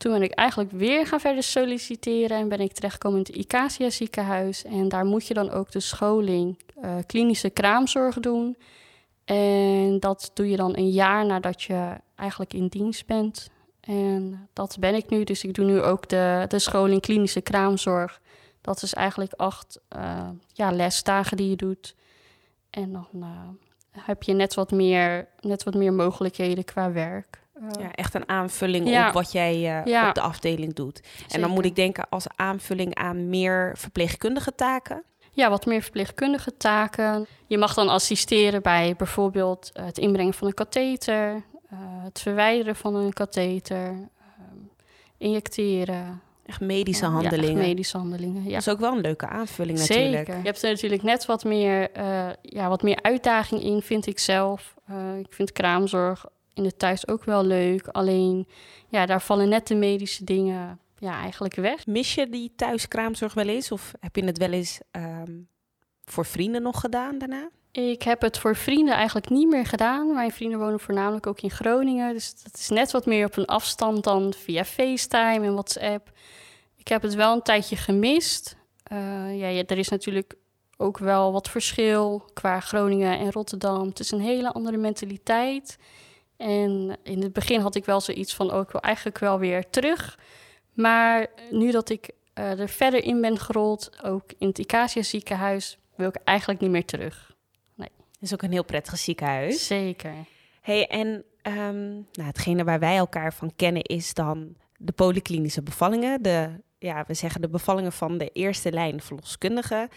Toen 0.00 0.12
ben 0.12 0.22
ik 0.22 0.32
eigenlijk 0.32 0.70
weer 0.70 1.06
gaan 1.06 1.20
verder 1.20 1.42
solliciteren 1.42 2.36
en 2.36 2.48
ben 2.48 2.60
ik 2.60 2.72
terechtgekomen 2.72 3.18
in 3.18 3.24
het 3.26 3.36
Icacia 3.36 3.90
ziekenhuis. 3.90 4.64
En 4.64 4.88
daar 4.88 5.04
moet 5.04 5.26
je 5.26 5.34
dan 5.34 5.50
ook 5.50 5.70
de 5.70 5.80
scholing 5.80 6.58
uh, 6.82 6.94
klinische 7.06 7.50
kraamzorg 7.50 8.20
doen. 8.20 8.56
En 9.24 10.00
dat 10.00 10.30
doe 10.34 10.50
je 10.50 10.56
dan 10.56 10.76
een 10.76 10.90
jaar 10.90 11.26
nadat 11.26 11.62
je 11.62 11.94
eigenlijk 12.14 12.52
in 12.52 12.66
dienst 12.66 13.06
bent. 13.06 13.50
En 13.80 14.48
dat 14.52 14.76
ben 14.80 14.94
ik 14.94 15.10
nu. 15.10 15.24
Dus 15.24 15.44
ik 15.44 15.54
doe 15.54 15.64
nu 15.64 15.82
ook 15.82 16.08
de, 16.08 16.44
de 16.48 16.58
scholing 16.58 17.00
klinische 17.00 17.40
kraamzorg 17.40 18.20
Dat 18.60 18.82
is 18.82 18.94
eigenlijk 18.94 19.32
acht 19.32 19.80
uh, 19.96 20.28
ja, 20.52 20.72
lesdagen 20.72 21.36
die 21.36 21.50
je 21.50 21.56
doet. 21.56 21.94
En 22.70 22.92
dan 22.92 23.24
heb 23.90 24.22
je 24.22 24.32
net 24.32 24.54
wat, 24.54 24.70
meer, 24.70 25.28
net 25.40 25.62
wat 25.62 25.74
meer 25.74 25.92
mogelijkheden 25.92 26.64
qua 26.64 26.92
werk. 26.92 27.40
Ja, 27.80 27.92
echt 27.92 28.14
een 28.14 28.28
aanvulling 28.28 29.06
op 29.06 29.12
wat 29.12 29.32
jij 29.32 29.58
ja. 29.84 30.08
op 30.08 30.14
de 30.14 30.20
afdeling 30.20 30.74
doet. 30.74 31.00
En 31.28 31.40
dan 31.40 31.50
moet 31.50 31.64
ik 31.64 31.76
denken 31.76 32.08
als 32.08 32.26
aanvulling 32.36 32.94
aan 32.94 33.28
meer 33.28 33.72
verpleegkundige 33.76 34.54
taken 34.54 35.04
ja, 35.32 35.50
wat 35.50 35.66
meer 35.66 35.82
verpleegkundige 35.82 36.56
taken. 36.56 37.26
Je 37.46 37.58
mag 37.58 37.74
dan 37.74 37.88
assisteren 37.88 38.62
bij 38.62 38.94
bijvoorbeeld 38.96 39.70
het 39.72 39.98
inbrengen 39.98 40.34
van 40.34 40.46
een 40.46 40.54
katheter, 40.54 41.34
uh, 41.34 41.78
het 41.80 42.20
verwijderen 42.20 42.76
van 42.76 42.94
een 42.94 43.12
katheter, 43.12 43.90
uh, 43.90 43.98
injecteren. 45.18 46.22
Echt 46.46 46.60
medische 46.60 47.06
handelingen. 47.06 47.60
Ja, 47.60 47.66
medische 47.66 47.96
handelingen. 47.96 48.42
Ja. 48.42 48.50
Dat 48.50 48.60
is 48.60 48.68
ook 48.68 48.80
wel 48.80 48.92
een 48.92 49.00
leuke 49.00 49.26
aanvulling 49.26 49.78
natuurlijk. 49.78 50.16
Zeker. 50.16 50.36
Je 50.36 50.44
hebt 50.44 50.62
er 50.62 50.70
natuurlijk 50.70 51.02
net 51.02 51.26
wat 51.26 51.44
meer, 51.44 51.88
uh, 51.96 52.28
ja, 52.42 52.68
wat 52.68 52.82
meer 52.82 52.98
uitdaging 53.02 53.62
in, 53.62 53.82
vind 53.82 54.06
ik 54.06 54.18
zelf. 54.18 54.74
ik 55.18 55.32
vind 55.32 55.52
kraamzorg 55.52 56.26
in 56.54 56.64
het 56.64 56.78
thuis 56.78 57.08
ook 57.08 57.24
wel 57.24 57.44
leuk. 57.44 57.88
Alleen, 57.88 58.48
ja, 58.88 59.06
daar 59.06 59.22
vallen 59.22 59.48
net 59.48 59.66
de 59.66 59.74
medische 59.74 60.24
dingen 60.24 60.78
ja, 60.98 61.20
eigenlijk 61.20 61.54
weg. 61.54 61.86
Mis 61.86 62.14
je 62.14 62.28
die 62.28 62.52
thuiskraamzorg 62.56 63.34
wel 63.34 63.48
eens? 63.48 63.72
Of 63.72 63.92
heb 64.00 64.16
je 64.16 64.24
het 64.24 64.38
wel 64.38 64.52
eens 64.52 64.80
ehm, 64.90 65.32
voor 66.04 66.26
vrienden 66.26 66.62
nog 66.62 66.80
gedaan 66.80 67.18
daarna? 67.18 67.48
Ik 67.72 68.02
heb 68.02 68.20
het 68.20 68.38
voor 68.38 68.56
vrienden 68.56 68.94
eigenlijk 68.94 69.30
niet 69.30 69.48
meer 69.48 69.66
gedaan. 69.66 70.14
Mijn 70.14 70.32
vrienden 70.32 70.58
wonen 70.58 70.80
voornamelijk 70.80 71.26
ook 71.26 71.40
in 71.40 71.50
Groningen. 71.50 72.12
Dus 72.12 72.42
dat 72.42 72.54
is 72.54 72.68
net 72.68 72.90
wat 72.90 73.06
meer 73.06 73.26
op 73.26 73.36
een 73.36 73.46
afstand 73.46 74.04
dan 74.04 74.32
via 74.32 74.64
FaceTime 74.64 75.46
en 75.46 75.52
WhatsApp. 75.52 76.10
Ik 76.76 76.88
heb 76.88 77.02
het 77.02 77.14
wel 77.14 77.32
een 77.32 77.42
tijdje 77.42 77.76
gemist. 77.76 78.56
Uh, 78.92 79.38
ja, 79.38 79.48
ja, 79.48 79.62
er 79.66 79.78
is 79.78 79.88
natuurlijk 79.88 80.34
ook 80.76 80.98
wel 80.98 81.32
wat 81.32 81.50
verschil 81.50 82.30
qua 82.32 82.60
Groningen 82.60 83.18
en 83.18 83.32
Rotterdam. 83.32 83.88
Het 83.88 84.00
is 84.00 84.10
een 84.10 84.20
hele 84.20 84.52
andere 84.52 84.76
mentaliteit. 84.76 85.78
En 86.40 86.96
in 87.02 87.22
het 87.22 87.32
begin 87.32 87.60
had 87.60 87.74
ik 87.74 87.84
wel 87.84 88.00
zoiets 88.00 88.34
van, 88.34 88.52
oh, 88.52 88.60
ik 88.60 88.70
wil 88.70 88.80
eigenlijk 88.80 89.18
wel 89.18 89.38
weer 89.38 89.70
terug. 89.70 90.18
Maar 90.72 91.26
nu 91.50 91.70
dat 91.70 91.90
ik 91.90 92.10
uh, 92.34 92.60
er 92.60 92.68
verder 92.68 93.04
in 93.04 93.20
ben 93.20 93.38
gerold, 93.38 94.02
ook 94.02 94.32
in 94.38 94.48
het 94.48 94.58
Icacia 94.58 95.02
ziekenhuis, 95.02 95.78
wil 95.96 96.08
ik 96.08 96.16
eigenlijk 96.24 96.60
niet 96.60 96.70
meer 96.70 96.84
terug. 96.84 97.34
Nee. 97.74 97.88
Het 98.12 98.22
is 98.22 98.32
ook 98.32 98.42
een 98.42 98.52
heel 98.52 98.64
prettig 98.64 98.98
ziekenhuis. 98.98 99.66
Zeker. 99.66 100.14
hey, 100.60 100.86
en 100.86 101.08
um, 101.42 102.06
nou, 102.12 102.28
hetgene 102.28 102.64
waar 102.64 102.78
wij 102.78 102.96
elkaar 102.96 103.34
van 103.34 103.52
kennen 103.56 103.82
is 103.82 104.14
dan 104.14 104.56
de 104.76 104.92
polyklinische 104.92 105.62
bevallingen. 105.62 106.22
De, 106.22 106.50
ja, 106.78 107.04
we 107.06 107.14
zeggen 107.14 107.40
de 107.40 107.48
bevallingen 107.48 107.92
van 107.92 108.18
de 108.18 108.28
eerste 108.28 108.72
lijn 108.72 109.00
verloskundigen. 109.00 109.88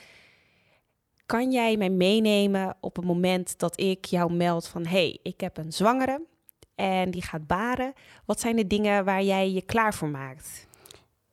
Kan 1.26 1.52
jij 1.52 1.78
mij 1.78 1.90
meenemen 1.90 2.78
op 2.80 2.96
het 2.96 3.06
moment 3.06 3.60
dat 3.60 3.80
ik 3.80 4.06
jou 4.06 4.34
meld 4.34 4.68
van... 4.68 4.86
hey, 4.86 5.20
ik 5.22 5.42
heb 5.42 5.58
een 5.58 5.74
zwangere 5.74 6.32
en 6.76 7.12
die 7.12 7.24
gaat 7.24 7.48
baren. 7.48 7.94
Wat 8.26 8.40
zijn 8.40 8.56
de 8.56 8.68
dingen 8.68 9.06
waar 9.06 9.24
jij 9.24 9.52
je 9.52 9.62
klaar 9.62 9.94
voor 9.94 10.10
maakt? 10.10 10.68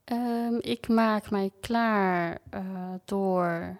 Um, 0.04 0.58
ik 0.60 0.88
maak 0.88 1.30
mij 1.30 1.50
klaar 1.60 2.38
uh, 2.54 2.60
door 3.04 3.76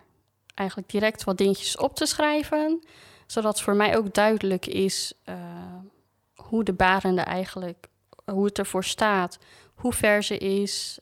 eigenlijk 0.55 0.91
direct 0.91 1.25
wat 1.25 1.39
dingetjes 1.39 1.77
op 1.77 1.95
te 1.95 2.07
schrijven, 2.07 2.85
zodat 3.27 3.61
voor 3.61 3.75
mij 3.75 3.97
ook 3.97 4.15
duidelijk 4.15 4.67
is 4.67 5.13
uh, 5.25 5.35
hoe 6.35 6.65
de 6.65 6.73
barende 6.73 7.21
eigenlijk, 7.21 7.89
hoe 8.25 8.45
het 8.45 8.59
ervoor 8.59 8.85
staat, 8.85 9.39
hoe 9.75 9.93
ver 9.93 10.23
ze 10.23 10.39
is, 10.39 10.99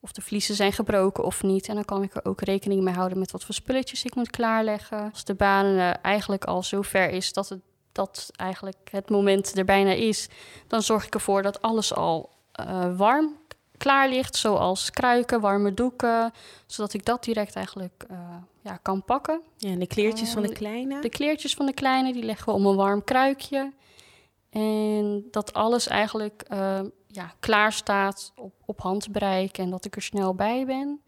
of 0.00 0.12
de 0.12 0.20
vliezen 0.20 0.54
zijn 0.54 0.72
gebroken 0.72 1.24
of 1.24 1.42
niet. 1.42 1.68
En 1.68 1.74
dan 1.74 1.84
kan 1.84 2.02
ik 2.02 2.14
er 2.14 2.24
ook 2.24 2.40
rekening 2.40 2.82
mee 2.82 2.94
houden 2.94 3.18
met 3.18 3.30
wat 3.30 3.44
voor 3.44 3.54
spulletjes 3.54 4.04
ik 4.04 4.14
moet 4.14 4.30
klaarleggen. 4.30 5.10
Als 5.10 5.24
de 5.24 5.34
barende 5.34 5.96
eigenlijk 6.02 6.44
al 6.44 6.62
zo 6.62 6.82
ver 6.82 7.10
is 7.10 7.32
dat 7.32 7.48
het, 7.48 7.60
dat 7.98 8.30
eigenlijk 8.36 8.88
het 8.90 9.10
moment 9.10 9.58
er 9.58 9.64
bijna 9.64 9.90
is, 9.90 10.28
dan 10.66 10.82
zorg 10.82 11.06
ik 11.06 11.14
ervoor 11.14 11.42
dat 11.42 11.62
alles 11.62 11.94
al 11.94 12.30
warm 12.96 13.36
klaar 13.78 14.08
ligt, 14.08 14.36
zoals 14.36 14.90
kruiken, 14.90 15.40
warme 15.40 15.74
doeken, 15.74 16.32
zodat 16.66 16.92
ik 16.92 17.04
dat 17.04 17.24
direct 17.24 17.54
eigenlijk 17.54 18.04
uh, 18.10 18.18
ja, 18.60 18.76
kan 18.76 19.04
pakken. 19.04 19.40
Ja, 19.56 19.70
en 19.70 19.78
de 19.78 19.86
kleertjes 19.86 20.30
van 20.30 20.42
de 20.42 20.52
kleine? 20.52 21.00
De 21.00 21.08
kleertjes 21.08 21.54
van 21.54 21.66
de 21.66 21.72
kleine, 21.72 22.12
die 22.12 22.22
leggen 22.22 22.46
we 22.46 22.52
om 22.52 22.66
een 22.66 22.76
warm 22.76 23.04
kruikje. 23.04 23.72
En 24.50 25.24
dat 25.30 25.52
alles 25.52 25.86
eigenlijk 25.86 26.44
uh, 26.52 26.80
ja, 27.06 27.32
klaar 27.40 27.72
staat 27.72 28.32
op, 28.36 28.52
op 28.64 28.80
handbereik 28.80 29.58
en 29.58 29.70
dat 29.70 29.84
ik 29.84 29.96
er 29.96 30.02
snel 30.02 30.34
bij 30.34 30.66
ben. 30.66 31.00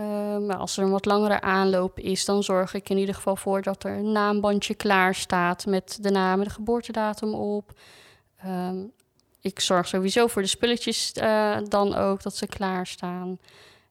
Uh, 0.00 0.38
maar 0.38 0.56
als 0.56 0.76
er 0.76 0.84
een 0.84 0.90
wat 0.90 1.04
langere 1.04 1.40
aanloop 1.40 1.98
is, 1.98 2.24
dan 2.24 2.42
zorg 2.42 2.74
ik 2.74 2.88
in 2.88 2.98
ieder 2.98 3.14
geval 3.14 3.36
voor 3.36 3.62
dat 3.62 3.84
er 3.84 3.96
een 3.96 4.12
naambandje 4.12 4.74
klaar 4.74 5.14
staat 5.14 5.66
met 5.66 5.98
de 6.00 6.10
naam 6.10 6.38
en 6.38 6.44
de 6.44 6.50
geboortedatum 6.50 7.34
op. 7.34 7.72
Um, 8.46 8.92
ik 9.40 9.60
zorg 9.60 9.88
sowieso 9.88 10.26
voor 10.26 10.42
de 10.42 10.48
spulletjes 10.48 11.12
uh, 11.16 11.58
dan 11.68 11.94
ook, 11.94 12.22
dat 12.22 12.36
ze 12.36 12.46
klaarstaan. 12.46 13.38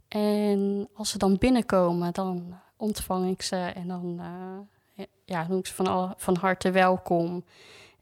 En 0.07 0.89
als 0.93 1.09
ze 1.09 1.17
dan 1.17 1.37
binnenkomen, 1.37 2.13
dan 2.13 2.59
ontvang 2.77 3.31
ik 3.31 3.41
ze 3.41 3.55
en 3.55 3.87
dan 3.87 4.19
uh, 4.97 5.05
ja, 5.25 5.47
noem 5.47 5.59
ik 5.59 5.67
ze 5.67 5.73
van, 5.73 5.87
al, 5.87 6.13
van 6.17 6.35
harte 6.35 6.71
welkom. 6.71 7.45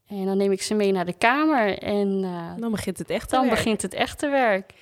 En 0.07 0.25
dan 0.25 0.37
neem 0.37 0.51
ik 0.51 0.61
ze 0.61 0.73
mee 0.73 0.91
naar 0.91 1.05
de 1.05 1.17
kamer 1.17 1.77
en 1.77 2.21
dan 2.59 2.71
begint 2.71 2.97
het 2.97 3.09
echte 3.09 3.35
dan 3.35 3.45
werk. 3.45 3.55
begint 3.55 3.81
het 3.81 3.93
echte 3.93 4.29
werk. 4.29 4.73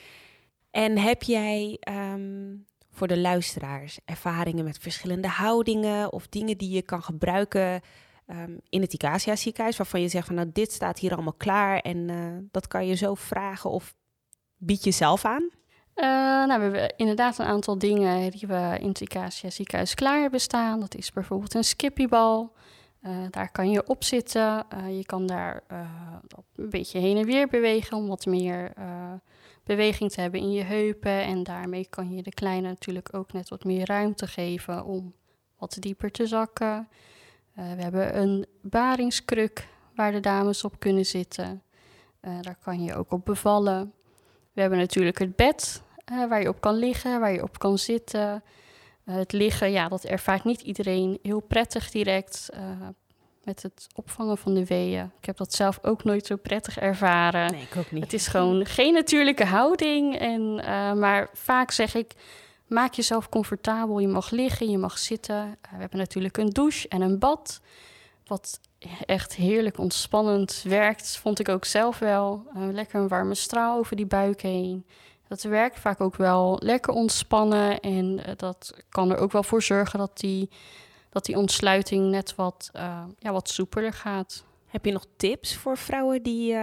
En 0.72 0.98
heb 0.98 1.24
jij 1.24 1.78
um, 2.14 2.66
voor 2.96 3.08
de 3.08 3.20
luisteraars 3.20 4.00
ervaringen 4.06 4.64
met 4.64 4.78
verschillende 4.78 5.28
houdingen 5.28 6.14
of 6.14 6.28
dingen 6.28 6.58
die 6.58 6.70
je 6.70 6.82
kan 6.82 7.04
gebruiken 7.04 7.82
um, 8.28 8.60
in 8.70 8.82
het 8.82 8.94
Icacia 8.94 9.36
ziekenhuis, 9.36 9.78
waarvan 9.78 10.02
je 10.02 10.08
zegt 10.08 10.26
van 10.26 10.36
nou 10.36 10.50
dit 10.54 10.72
staat 10.72 11.00
hier 11.00 11.14
allemaal 11.14 11.34
klaar 11.34 11.80
en 11.80 11.98
uh, 12.10 12.38
dat 12.52 12.68
kan 12.68 12.88
je 12.88 12.96
zo 12.96 13.14
vragen 13.14 13.70
of 13.70 13.96
bied 14.58 14.84
je 14.84 14.92
zelf 14.92 15.26
aan? 15.26 15.50
Uh, 15.96 16.06
nou, 16.46 16.58
we 16.58 16.64
hebben 16.64 16.94
inderdaad 16.96 17.38
een 17.38 17.46
aantal 17.46 17.78
dingen 17.78 18.32
die 18.32 18.48
we 18.48 18.78
in 18.80 18.88
het 18.88 19.02
Icacia 19.02 19.50
ziekenhuis 19.50 19.94
klaar 19.94 20.22
hebben 20.22 20.40
staan. 20.40 20.80
Dat 20.80 20.96
is 20.96 21.12
bijvoorbeeld 21.12 21.54
een 21.54 21.64
skippybal. 21.64 22.54
Uh, 23.02 23.12
daar 23.30 23.52
kan 23.52 23.70
je 23.70 23.88
op 23.88 24.04
zitten. 24.04 24.66
Je 24.90 25.04
kan 25.06 25.26
daar 25.26 25.64
een 26.56 26.70
beetje 26.70 27.00
heen 27.00 27.18
en 27.18 27.26
weer 27.26 27.48
bewegen 27.48 27.98
om 27.98 28.08
wat 28.08 28.26
meer 28.26 28.74
beweging 29.66 30.12
te 30.12 30.22
hebben 30.22 30.40
in 30.40 30.52
je 30.52 30.64
heupen. 30.64 31.24
En 31.24 31.44
daarmee 31.44 31.88
kan 31.90 32.12
je 32.12 32.24
de 32.24 32.34
kleine 32.34 32.68
natuurlijk 32.68 33.14
ook 33.14 33.34
net 33.34 33.50
wat 33.50 33.64
meer 33.64 33.86
ruimte 33.86 34.28
geven 34.28 34.86
om 34.86 35.14
wat 35.58 35.78
dieper 35.80 36.12
te 36.12 36.28
zakken. 36.28 36.88
Uh, 37.58 37.74
we 37.74 37.82
hebben 37.82 38.18
een 38.18 38.46
baringskruk 38.62 39.68
waar 39.96 40.12
de 40.12 40.20
dames 40.20 40.64
op 40.64 40.80
kunnen 40.80 41.06
zitten. 41.06 41.64
Uh, 42.22 42.42
daar 42.42 42.58
kan 42.64 42.84
je 42.84 42.96
ook 42.96 43.12
op 43.12 43.26
bevallen. 43.26 43.94
We 44.54 44.62
hebben 44.62 44.80
natuurlijk 44.80 45.20
het 45.20 45.36
bed 45.36 45.84
uh, 46.12 46.30
waar 46.30 46.42
je 46.42 46.50
op 46.50 46.62
kan 46.62 46.76
liggen, 46.76 47.20
waar 47.20 47.34
je 47.34 47.44
op 47.44 47.60
kan 47.60 47.78
zitten. 47.78 48.44
het 49.04 49.32
liggen, 49.32 49.72
ja, 49.72 49.88
dat 49.88 50.04
ervaart 50.04 50.44
niet 50.44 50.62
iedereen 50.62 51.20
heel 51.22 51.40
prettig 51.40 51.92
direct 51.92 52.50
met 53.46 53.64
het 53.64 53.88
opvangen 53.96 54.38
van 54.38 54.54
de 54.54 54.66
weeën. 54.66 55.12
Ik 55.20 55.26
heb 55.26 55.38
dat 55.38 55.54
zelf 55.54 55.80
ook 55.82 56.04
nooit 56.04 56.26
zo 56.26 56.36
prettig 56.36 56.80
ervaren. 56.80 57.52
Nee, 57.52 57.62
ik 57.62 57.78
ook 57.78 57.92
niet. 57.92 58.04
Het 58.04 58.14
is 58.14 58.28
gewoon 58.28 58.66
geen 58.66 58.94
natuurlijke 58.94 59.46
houding. 59.46 60.18
En, 60.18 60.56
maar 61.00 61.30
vaak 61.34 61.72
zeg 61.72 61.96
ik, 61.96 62.14
Maak 62.68 62.94
jezelf 62.94 63.30
comfortabel. 63.30 64.00
Je 64.00 64.08
mag 64.08 64.30
liggen, 64.30 64.70
je 64.70 64.78
mag 64.78 64.98
zitten. 64.98 65.36
Uh, 65.36 65.72
we 65.72 65.80
hebben 65.80 66.00
natuurlijk 66.00 66.38
een 66.38 66.50
douche 66.50 66.88
en 66.88 67.02
een 67.02 67.20
bad. 67.20 67.62
Wat 68.26 68.60
echt 69.06 69.36
heerlijk 69.36 69.78
ontspannend 69.78 70.64
werkt, 70.68 71.18
vond 71.18 71.40
ik 71.40 71.50
ook 71.50 71.66
zelf 71.66 72.00
wel. 72.00 72.44
Uh, 72.56 72.68
lekker 72.72 73.00
een 73.00 73.08
warme 73.08 73.36
straal 73.36 73.78
over 73.78 73.96
die 73.96 74.06
buik 74.06 74.42
heen. 74.42 74.86
Dat 75.28 75.44
werkt 75.44 75.80
vaak 75.80 76.02
ook 76.02 76.16
wel 76.16 76.60
lekker 76.60 76.94
ontspannen. 76.94 77.80
En 77.80 78.20
dat 78.36 78.74
kan 78.90 79.12
er 79.12 79.18
ook 79.18 79.32
wel 79.32 79.44
voor 79.44 79.62
zorgen 79.62 80.00
dat 80.00 80.18
die, 80.18 80.50
dat 81.16 81.26
die 81.26 81.38
ontsluiting 81.38 82.10
net 82.10 82.36
wat, 82.36 82.70
ja, 83.20 83.32
wat 83.32 83.50
soepeler 83.50 83.94
gaat. 83.94 84.44
Heb 84.66 84.86
je 84.86 84.92
nog 84.92 85.06
tips 85.18 85.56
voor 85.56 85.78
vrouwen 85.78 86.24
die 86.24 86.58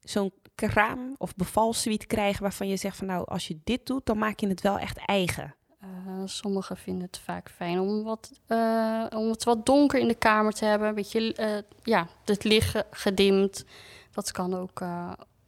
zo'n 0.00 0.32
kraam 0.54 1.14
of 1.18 1.36
bevalsuite 1.36 2.06
krijgen 2.06 2.42
waarvan 2.42 2.68
je 2.68 2.76
zegt 2.76 2.96
van 2.96 3.06
nou, 3.06 3.26
als 3.26 3.48
je 3.48 3.58
dit 3.64 3.86
doet, 3.86 4.06
dan 4.06 4.18
maak 4.18 4.40
je 4.40 4.48
het 4.48 4.60
wel 4.60 4.78
echt 4.78 4.98
eigen? 5.06 5.54
Uh, 5.84 6.22
sommigen 6.24 6.76
vinden 6.76 7.06
het 7.06 7.18
vaak 7.18 7.50
fijn 7.50 7.80
om, 7.80 8.02
wat, 8.02 8.32
uh, 8.48 9.06
om 9.16 9.30
het 9.30 9.44
wat 9.44 9.66
donker 9.66 10.00
in 10.00 10.08
de 10.08 10.14
kamer 10.14 10.52
te 10.52 10.64
hebben. 10.64 10.88
Een 10.88 10.94
beetje, 10.94 11.36
uh, 11.40 11.58
ja, 11.82 12.06
het 12.24 12.44
licht 12.44 12.84
gedimd. 12.90 13.64
Dat 14.12 14.30
kan 14.30 14.54
ook 14.54 14.82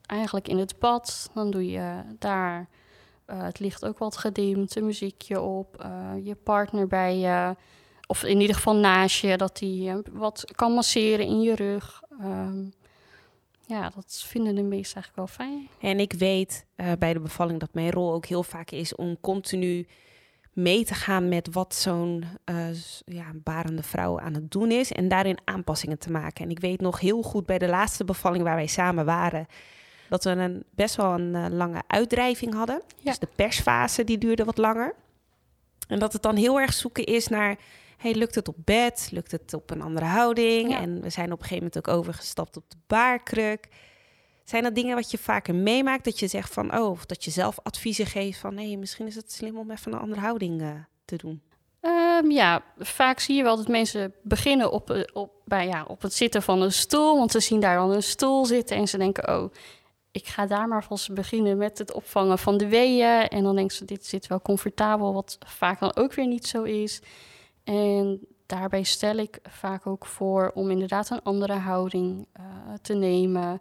eigenlijk 0.06 0.48
in 0.48 0.58
het 0.58 0.78
bad. 0.78 1.30
Dan 1.34 1.50
doe 1.50 1.70
je 1.70 2.02
daar 2.18 2.68
het 3.26 3.58
licht 3.58 3.84
ook 3.84 3.98
wat 3.98 4.16
gedimd, 4.16 4.76
een 4.76 4.86
muziekje 4.86 5.40
op. 5.40 5.86
je 6.22 6.34
partner 6.34 6.86
bij 6.86 7.18
je, 7.18 7.56
of 8.12 8.24
in 8.24 8.40
ieder 8.40 8.56
geval 8.56 8.76
naast 8.76 9.20
je, 9.20 9.36
dat 9.36 9.60
hij 9.60 10.02
wat 10.12 10.44
kan 10.54 10.72
masseren 10.72 11.26
in 11.26 11.40
je 11.40 11.54
rug. 11.54 12.02
Um, 12.20 12.72
ja, 13.66 13.90
dat 13.94 14.24
vinden 14.26 14.54
de 14.54 14.62
meesten 14.62 15.02
eigenlijk 15.02 15.16
wel 15.16 15.46
fijn. 15.46 15.68
En 15.80 16.00
ik 16.00 16.12
weet 16.12 16.64
uh, 16.76 16.92
bij 16.98 17.12
de 17.12 17.20
bevalling 17.20 17.60
dat 17.60 17.74
mijn 17.74 17.90
rol 17.90 18.12
ook 18.12 18.26
heel 18.26 18.42
vaak 18.42 18.70
is 18.70 18.94
om 18.94 19.20
continu 19.20 19.86
mee 20.52 20.84
te 20.84 20.94
gaan 20.94 21.28
met 21.28 21.48
wat 21.52 21.74
zo'n 21.74 22.24
uh, 22.50 22.66
ja, 23.04 23.26
barende 23.34 23.82
vrouw 23.82 24.20
aan 24.20 24.34
het 24.34 24.50
doen 24.50 24.70
is 24.70 24.92
en 24.92 25.08
daarin 25.08 25.38
aanpassingen 25.44 25.98
te 25.98 26.10
maken. 26.10 26.44
En 26.44 26.50
ik 26.50 26.60
weet 26.60 26.80
nog 26.80 27.00
heel 27.00 27.22
goed 27.22 27.46
bij 27.46 27.58
de 27.58 27.68
laatste 27.68 28.04
bevalling 28.04 28.44
waar 28.44 28.56
wij 28.56 28.66
samen 28.66 29.04
waren, 29.04 29.46
dat 30.08 30.24
we 30.24 30.30
een, 30.30 30.64
best 30.70 30.96
wel 30.96 31.12
een 31.12 31.34
uh, 31.34 31.46
lange 31.50 31.82
uitdrijving 31.86 32.54
hadden. 32.54 32.82
Ja. 32.96 33.10
Dus 33.10 33.18
de 33.18 33.28
persfase 33.34 34.04
die 34.04 34.18
duurde 34.18 34.44
wat 34.44 34.58
langer. 34.58 34.94
En 35.88 35.98
dat 35.98 36.12
het 36.12 36.22
dan 36.22 36.36
heel 36.36 36.60
erg 36.60 36.72
zoeken 36.72 37.04
is 37.04 37.28
naar, 37.28 37.56
hey, 38.02 38.14
lukt 38.14 38.34
het 38.34 38.48
op 38.48 38.56
bed? 38.58 39.08
Lukt 39.12 39.30
het 39.30 39.54
op 39.54 39.70
een 39.70 39.82
andere 39.82 40.06
houding? 40.06 40.70
Ja. 40.70 40.80
En 40.80 41.00
we 41.00 41.10
zijn 41.10 41.32
op 41.32 41.38
een 41.40 41.46
gegeven 41.46 41.64
moment 41.64 41.76
ook 41.76 41.96
overgestapt 41.98 42.56
op 42.56 42.64
de 42.68 42.76
baarkruk. 42.86 43.68
Zijn 44.44 44.62
dat 44.62 44.74
dingen 44.74 44.94
wat 44.94 45.10
je 45.10 45.18
vaker 45.18 45.54
meemaakt? 45.54 46.04
Dat 46.04 46.18
je 46.18 46.26
zegt 46.26 46.52
van, 46.52 46.76
oh, 46.76 46.90
of 46.90 47.06
dat 47.06 47.24
je 47.24 47.30
zelf 47.30 47.58
adviezen 47.62 48.06
geeft 48.06 48.38
van, 48.38 48.54
nee, 48.54 48.78
misschien 48.78 49.06
is 49.06 49.14
het 49.14 49.32
slim 49.32 49.58
om 49.58 49.70
even 49.70 49.92
een 49.92 49.98
andere 49.98 50.20
houding 50.20 50.60
uh, 50.60 50.70
te 51.04 51.16
doen. 51.16 51.42
Um, 51.80 52.30
ja, 52.30 52.62
vaak 52.78 53.20
zie 53.20 53.36
je 53.36 53.42
wel 53.42 53.56
dat 53.56 53.68
mensen 53.68 54.14
beginnen 54.22 54.72
op, 54.72 54.90
eh, 54.90 55.02
op, 55.12 55.32
bij, 55.44 55.66
ja, 55.66 55.84
op 55.88 56.02
het 56.02 56.14
zitten 56.14 56.42
van 56.42 56.62
een 56.62 56.72
stoel. 56.72 57.16
Want 57.16 57.30
ze 57.30 57.40
zien 57.40 57.60
daar 57.60 57.76
dan 57.76 57.90
een 57.90 58.02
stoel 58.02 58.46
zitten 58.46 58.76
en 58.76 58.88
ze 58.88 58.98
denken, 58.98 59.28
oh, 59.36 59.52
ik 60.10 60.26
ga 60.26 60.46
daar 60.46 60.68
maar 60.68 60.84
vast 60.84 61.14
beginnen 61.14 61.56
met 61.56 61.78
het 61.78 61.92
opvangen 61.92 62.38
van 62.38 62.56
de 62.56 62.68
weeën. 62.68 63.28
En 63.28 63.42
dan 63.42 63.56
denken 63.56 63.76
ze, 63.76 63.84
dit 63.84 64.06
zit 64.06 64.26
wel 64.26 64.42
comfortabel, 64.42 65.14
wat 65.14 65.38
vaak 65.46 65.80
dan 65.80 65.96
ook 65.96 66.14
weer 66.14 66.26
niet 66.26 66.46
zo 66.46 66.62
is. 66.62 67.00
En 67.64 68.26
daarbij 68.46 68.82
stel 68.82 69.16
ik 69.16 69.38
vaak 69.48 69.86
ook 69.86 70.06
voor 70.06 70.50
om 70.54 70.70
inderdaad 70.70 71.10
een 71.10 71.22
andere 71.22 71.52
houding 71.54 72.26
uh, 72.40 72.44
te 72.82 72.94
nemen. 72.94 73.60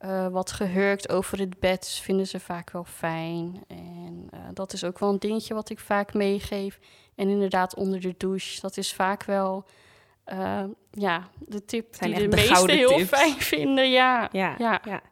Uh, 0.00 0.26
wat 0.28 0.52
gehurkt 0.52 1.08
over 1.08 1.38
het 1.38 1.60
bed 1.60 2.00
vinden 2.02 2.26
ze 2.26 2.40
vaak 2.40 2.70
wel 2.70 2.84
fijn. 2.84 3.64
En 3.68 4.28
uh, 4.34 4.40
dat 4.54 4.72
is 4.72 4.84
ook 4.84 4.98
wel 4.98 5.08
een 5.08 5.18
dingetje 5.18 5.54
wat 5.54 5.70
ik 5.70 5.78
vaak 5.78 6.14
meegeef. 6.14 6.78
En 7.14 7.28
inderdaad 7.28 7.74
onder 7.74 8.00
de 8.00 8.14
douche, 8.16 8.60
dat 8.60 8.76
is 8.76 8.92
vaak 8.94 9.24
wel 9.24 9.64
ja, 10.90 11.28
de 11.38 11.64
tip 11.64 11.94
Zijn 11.94 12.10
die 12.10 12.20
de, 12.20 12.28
de 12.28 12.36
meesten 12.36 12.70
heel 12.70 12.88
tips. 12.96 13.08
fijn 13.08 13.34
vinden. 13.40 13.90
Ja, 13.90 14.28
Ja, 14.32 14.54
ja. 14.58 14.80
ja. 14.84 15.02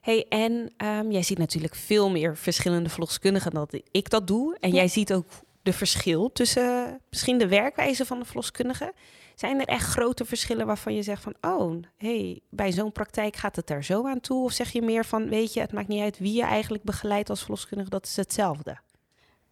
Hey, 0.00 0.26
en 0.28 0.72
ehm, 0.76 1.10
jij 1.10 1.22
ziet 1.22 1.38
natuurlijk 1.38 1.74
veel 1.74 2.10
meer 2.10 2.36
verschillende 2.36 2.88
verloskundigen 2.88 3.50
dan 3.50 3.66
dat 3.70 3.80
ik 3.90 4.10
dat 4.10 4.26
doe. 4.26 4.56
En 4.60 4.68
Ja. 4.68 4.74
jij 4.74 4.88
ziet 4.88 5.12
ook 5.12 5.26
de 5.62 5.72
verschil 5.72 6.32
tussen 6.32 7.00
misschien 7.10 7.38
de 7.38 7.48
werkwijze 7.48 8.06
van 8.06 8.18
de 8.18 8.24
verloskundige. 8.24 8.92
Zijn 9.34 9.60
er 9.60 9.66
echt 9.66 9.88
grote 9.88 10.24
verschillen 10.24 10.66
waarvan 10.66 10.94
je 10.94 11.02
zegt 11.02 11.22
van, 11.22 11.34
oh, 11.40 11.82
hey, 11.96 12.40
bij 12.50 12.72
zo'n 12.72 12.92
praktijk 12.92 13.36
gaat 13.36 13.56
het 13.56 13.66
daar 13.66 13.84
zo 13.84 14.06
aan 14.06 14.20
toe? 14.20 14.44
Of 14.44 14.52
zeg 14.52 14.72
je 14.72 14.82
meer 14.82 15.04
van, 15.04 15.28
weet 15.28 15.52
je, 15.52 15.60
het 15.60 15.72
maakt 15.72 15.88
niet 15.88 16.02
uit 16.02 16.18
wie 16.18 16.32
je 16.32 16.42
eigenlijk 16.42 16.82
begeleidt 16.82 17.30
als 17.30 17.40
verloskundige, 17.40 17.90
dat 17.90 18.06
is 18.06 18.16
hetzelfde? 18.16 18.78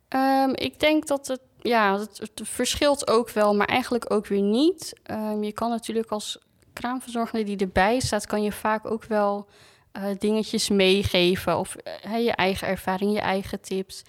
Ehm, 0.09 0.51
ik 0.55 0.81
denk 0.81 1.07
dat 1.07 1.27
het, 1.27 1.41
ja, 1.59 1.99
het, 1.99 2.19
het 2.19 2.41
verschilt 2.49 3.11
ook 3.11 3.31
wel, 3.31 3.55
maar 3.55 3.67
eigenlijk 3.67 4.13
ook 4.13 4.27
weer 4.27 4.43
niet. 4.43 4.93
Ehm, 5.03 5.43
je 5.43 5.53
kan 5.53 5.71
natuurlijk 5.71 6.11
als 6.11 6.39
kraamverzorgende 6.73 7.45
die 7.45 7.57
erbij 7.57 8.01
staat, 8.01 8.27
kan 8.27 8.43
je 8.43 8.53
vaak 8.53 8.91
ook 8.91 9.05
wel 9.05 9.49
eh, 9.93 10.05
dingetjes 10.19 10.69
meegeven. 10.69 11.59
Of 11.59 11.75
eh, 11.75 12.25
je 12.25 12.33
eigen 12.33 12.69
ervaring, 12.69 13.13
je 13.13 13.21
eigen 13.21 13.61
tips. 13.61 14.03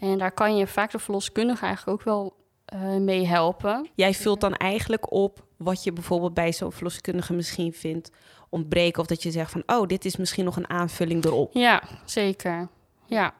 En 0.00 0.18
daar 0.18 0.32
kan 0.32 0.56
je 0.56 0.66
vaak 0.66 0.90
de 0.90 0.98
verloskundige 0.98 1.66
eigenlijk 1.66 2.00
ook 2.00 2.04
wel 2.04 2.36
eh, 2.64 2.96
mee 2.96 3.26
helpen. 3.26 3.88
Jij 3.94 4.14
vult 4.14 4.40
dan 4.40 4.54
eigenlijk 4.54 5.12
op 5.12 5.46
wat 5.56 5.84
je 5.84 5.92
bijvoorbeeld 5.92 6.34
bij 6.34 6.52
zo'n 6.52 6.72
verloskundige 6.72 7.32
misschien 7.32 7.72
vindt 7.72 8.10
ontbreken. 8.48 9.00
Of 9.00 9.06
dat 9.06 9.22
je 9.22 9.30
zegt 9.30 9.50
van, 9.50 9.62
oh, 9.66 9.86
dit 9.86 10.04
is 10.04 10.16
misschien 10.16 10.44
nog 10.44 10.56
een 10.56 10.70
aanvulling 10.70 11.24
erop. 11.24 11.54
Ja, 11.54 11.82
zeker. 12.04 12.68
Ja. 13.06 13.34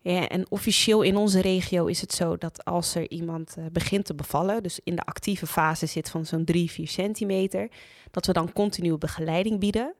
Ja, 0.00 0.28
en 0.28 0.50
officieel 0.50 1.02
in 1.02 1.16
onze 1.16 1.40
regio 1.40 1.86
is 1.86 2.00
het 2.00 2.12
zo 2.12 2.36
dat 2.36 2.64
als 2.64 2.94
er 2.94 3.10
iemand 3.10 3.54
eh, 3.58 3.64
begint 3.72 4.04
te 4.04 4.14
bevallen, 4.14 4.62
dus 4.62 4.80
in 4.84 4.96
de 4.96 5.04
actieve 5.04 5.46
fase 5.46 5.86
zit 5.86 6.10
van 6.10 6.26
zo'n 6.26 6.44
3, 6.44 6.70
4 6.70 6.88
centimeter, 6.88 7.68
dat 8.10 8.26
we 8.26 8.32
dan 8.32 8.52
continue 8.52 8.98
begeleiding 8.98 9.60
bieden. 9.60 9.94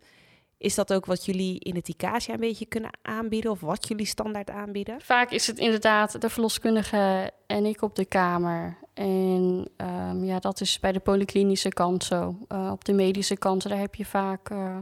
Is 0.58 0.74
dat 0.74 0.92
ook 0.92 1.06
wat 1.06 1.24
jullie 1.24 1.58
in 1.58 1.74
het 1.74 1.88
ICASIA 1.88 2.34
een 2.34 2.40
beetje 2.40 2.66
kunnen 2.66 2.90
aanbieden 3.02 3.50
of 3.50 3.60
wat 3.60 3.88
jullie 3.88 4.06
standaard 4.06 4.50
aanbieden? 4.50 5.00
Vaak 5.00 5.30
is 5.30 5.46
het 5.46 5.58
inderdaad 5.58 6.20
de 6.20 6.28
verloskundige 6.28 7.30
en 7.46 7.64
ik 7.64 7.82
op 7.82 7.96
de 7.96 8.04
kamer. 8.04 8.76
En 8.94 9.68
um, 9.76 10.24
ja, 10.24 10.38
dat 10.38 10.60
is 10.60 10.80
bij 10.80 10.92
de 10.92 10.98
polyklinische 10.98 11.68
kant 11.68 12.04
zo. 12.04 12.36
Uh, 12.48 12.70
op 12.72 12.84
de 12.84 12.92
medische 12.92 13.36
kant, 13.36 13.68
daar 13.68 13.78
heb 13.78 13.94
je 13.94 14.04
vaak 14.04 14.50
uh, 14.50 14.76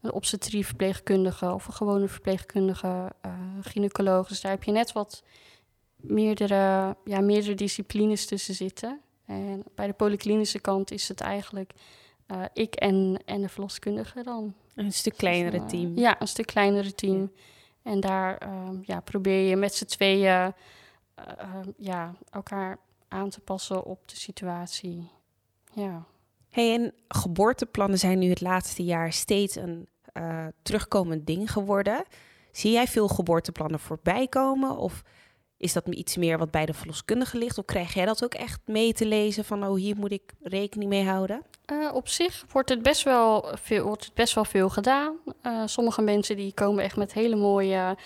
een 0.00 0.12
obstetrie 0.12 0.66
verpleegkundige 0.66 1.52
of 1.52 1.66
een 1.66 1.72
gewone 1.72 2.08
verpleegkundige, 2.08 3.12
uh. 3.76 4.28
Dus 4.28 4.40
daar 4.40 4.52
heb 4.52 4.62
je 4.62 4.72
net 4.72 4.92
wat 4.92 5.22
meerdere, 5.96 6.96
ja, 7.04 7.20
meerdere 7.20 7.54
disciplines 7.54 8.26
tussen 8.26 8.54
zitten. 8.54 9.00
En 9.26 9.62
bij 9.74 9.86
de 9.86 9.92
polyklinische 9.92 10.60
kant 10.60 10.90
is 10.90 11.08
het 11.08 11.20
eigenlijk 11.20 11.72
ik 12.52 12.74
en, 12.74 13.22
en 13.24 13.40
de 13.40 13.48
verloskundige 13.48 14.22
dan. 14.22 14.54
Een 14.74 14.92
stuk 14.92 15.16
kleinere 15.16 15.50
Dus, 15.50 15.60
uh, 15.60 15.66
team. 15.66 15.98
Ja, 15.98 16.20
een 16.20 16.28
stuk 16.28 16.46
kleinere 16.46 16.94
team. 16.94 17.32
En 17.82 18.00
daar 18.00 18.42
um, 18.68 18.82
ja, 18.84 19.00
probeer 19.00 19.48
je 19.48 19.56
met 19.56 19.74
z'n 19.74 19.84
tweeën 19.84 20.24
uh, 20.24 20.54
ja, 21.76 22.14
elkaar 22.30 22.78
aan 23.08 23.30
te 23.30 23.40
passen 23.40 23.84
op 23.84 24.08
de 24.08 24.16
situatie. 24.16 25.10
Ja. 25.72 26.04
Hey, 26.48 26.74
en 26.74 26.94
geboorteplannen 27.08 27.98
zijn 27.98 28.18
nu 28.18 28.28
het 28.28 28.40
laatste 28.40 28.84
jaar 28.84 29.12
steeds 29.12 29.56
een 29.56 29.88
uh, 30.14 30.46
terugkomend 30.62 31.26
ding 31.26 31.52
geworden. 31.52 32.04
Zie 32.52 32.72
jij 32.72 32.86
veel 32.86 33.08
geboorteplannen 33.08 33.80
voorbij 33.80 34.28
komen? 34.28 34.76
Of 34.76 35.02
is 35.60 35.72
dat 35.72 35.88
iets 35.88 36.16
meer 36.16 36.38
wat 36.38 36.50
bij 36.50 36.66
de 36.66 36.74
verloskundige 36.74 37.38
ligt? 37.38 37.58
Of 37.58 37.64
krijg 37.64 37.94
jij 37.94 38.04
dat 38.04 38.24
ook 38.24 38.34
echt 38.34 38.60
mee 38.64 38.92
te 38.92 39.06
lezen 39.06 39.44
van, 39.44 39.66
oh, 39.66 39.76
hier 39.76 39.96
moet 39.96 40.12
ik 40.12 40.32
rekening 40.42 40.90
mee 40.90 41.04
houden? 41.04 41.42
Uh, 41.72 41.94
op 41.94 42.08
zich 42.08 42.44
wordt 42.52 42.68
het 42.68 42.82
best 42.82 43.02
wel 43.02 43.48
veel, 43.54 43.84
wordt 43.84 44.04
het 44.04 44.14
best 44.14 44.34
wel 44.34 44.44
veel 44.44 44.68
gedaan. 44.68 45.16
Uh, 45.42 45.62
sommige 45.66 46.02
mensen 46.02 46.36
die 46.36 46.54
komen 46.54 46.84
echt 46.84 46.96
met 46.96 47.12
hele 47.12 47.36
mooie, 47.36 47.96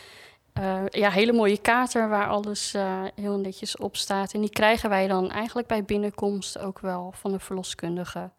uh, 0.60 0.82
ja, 0.88 1.10
hele 1.10 1.32
mooie 1.32 1.58
kaarten 1.58 2.08
waar 2.08 2.28
alles 2.28 2.74
heel 3.14 3.38
netjes 3.38 3.76
op 3.76 3.96
staat. 3.96 4.32
En 4.32 4.40
die 4.40 4.50
krijgen 4.50 4.88
wij 4.90 5.06
dan 5.06 5.30
eigenlijk 5.30 5.68
bij 5.68 5.84
binnenkomst 5.84 6.58
ook 6.58 6.78
wel 6.80 7.12
van 7.16 7.32
de 7.32 7.38
verloskundige. 7.38 8.30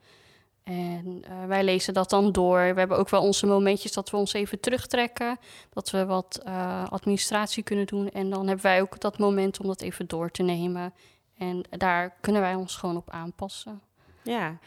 En 0.65 1.21
uh, 1.29 1.45
wij 1.47 1.63
lezen 1.63 1.93
dat 1.93 2.09
dan 2.09 2.31
door. 2.31 2.59
We 2.73 2.79
hebben 2.79 2.97
ook 2.97 3.09
wel 3.09 3.21
onze 3.21 3.45
momentjes 3.45 3.91
dat 3.91 4.09
we 4.09 4.17
ons 4.17 4.33
even 4.33 4.59
terugtrekken. 4.59 5.37
Dat 5.69 5.89
we 5.89 6.05
wat 6.05 6.41
uh, 6.47 6.89
administratie 6.89 7.63
kunnen 7.63 7.85
doen. 7.85 8.09
En 8.09 8.29
dan 8.29 8.47
hebben 8.47 8.65
wij 8.65 8.81
ook 8.81 8.99
dat 8.99 9.17
moment 9.17 9.59
om 9.59 9.67
dat 9.67 9.81
even 9.81 10.07
door 10.07 10.31
te 10.31 10.43
nemen. 10.43 10.93
En 11.37 11.63
daar 11.69 12.15
kunnen 12.21 12.41
wij 12.41 12.55
ons 12.55 12.75
gewoon 12.75 12.97
op 12.97 13.09
aanpassen. 13.09 13.81
Ja. 14.21 14.57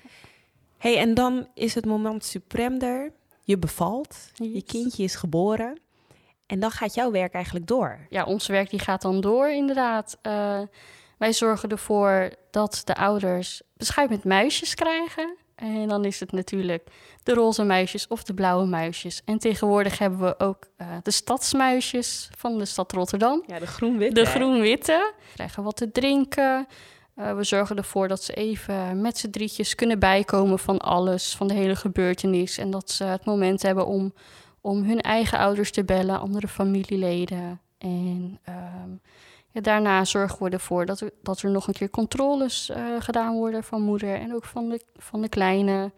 hey, 0.78 0.98
en 0.98 1.14
dan 1.14 1.48
is 1.54 1.74
het 1.74 1.87
moment 1.87 2.24
suprem 2.24 2.80
er. 2.80 3.12
Je 3.44 3.58
bevalt, 3.58 4.30
yes. 4.34 4.52
je 4.52 4.62
kindje 4.62 5.02
is 5.02 5.14
geboren. 5.14 5.78
En 6.46 6.61
dan 6.61 6.70
gaat 6.70 6.94
jouw 6.94 7.11
werk 7.11 7.32
eigenlijk 7.32 7.66
door. 7.66 8.06
Ja, 8.11 8.24
ons 8.24 8.46
werk 8.46 8.70
die 8.70 8.78
gaat 8.78 9.02
dan 9.02 9.20
door, 9.20 9.48
inderdaad. 9.48 10.18
Uh, 10.22 10.61
wij 11.18 11.32
zorgen 11.32 11.68
ervoor 11.68 12.30
dat 12.50 12.82
de 12.84 12.94
ouders 12.94 13.62
beschuit 13.76 14.11
met 14.11 14.24
muisjes 14.24 14.74
krijgen. 14.74 15.37
En 15.59 15.88
dan 15.88 16.05
is 16.05 16.21
het 16.21 16.33
natuurlijk 16.33 16.88
de 17.23 17.35
roze 17.35 17.64
muisjes 17.64 18.07
of 18.07 18.23
de 18.23 18.35
blauwe 18.35 18.66
muisjes. 18.66 19.23
En 19.25 19.38
tegenwoordig 19.38 19.99
hebben 19.99 20.21
we 20.21 20.38
ook 20.38 20.68
uh, 20.81 20.87
de 21.03 21.11
stadsmuisjes 21.11 22.31
van 22.37 22.59
de 22.59 22.64
stad 22.64 22.92
Rotterdam. 22.92 23.42
Ja, 23.47 23.59
de 23.59 23.66
groen-witte. 23.66 24.21
De 24.21 24.27
groen-witte. 24.27 25.12
Krijgen 25.35 25.62
wat 25.62 25.77
te 25.77 25.90
drinken. 25.92 26.66
Uh, 27.16 27.37
we 27.37 27.44
zorgen 27.44 27.77
ervoor 27.77 28.09
dat 28.09 28.23
ze 28.23 28.33
even 28.33 29.01
met 29.01 29.18
z'n 29.18 29.31
drietjes 29.31 29.75
kunnen 29.75 29.99
bijkomen 29.99 30.59
van 30.59 30.79
alles, 30.79 31.37
van 31.37 31.49
de 31.49 31.55
hele 31.55 31.77
gebeurtenis. 31.77 32.59
En 32.59 32.71
dat 32.71 32.90
ze 32.90 33.05
het 33.05 33.25
moment 33.25 33.62
hebben 33.62 33.87
om, 33.87 34.14
om 34.61 34.83
hun 34.83 35.01
eigen 35.01 35.38
ouders 35.38 35.71
te 35.71 35.85
bellen, 35.85 36.21
andere 36.21 36.49
familieleden. 36.49 37.61
En 37.79 38.40
um, 38.49 39.01
daarna 39.62 40.05
zorgen 40.05 40.44
we 40.44 40.51
ervoor 40.51 40.87
dat 40.87 41.01
er, 41.01 41.11
dat 41.23 41.42
er 41.42 41.51
nog 41.51 41.66
een 41.66 41.75
keer 41.75 41.90
controles 41.90 42.71
uh, 42.71 42.77
gedaan 42.99 43.35
worden 43.35 43.64
van 43.64 43.83
moeder 43.83 44.14
en 44.14 44.35
ook 44.35 44.44
van 44.44 44.68
de, 44.68 44.85
van 44.97 45.23
de 45.23 45.29
kleine. 45.29 45.92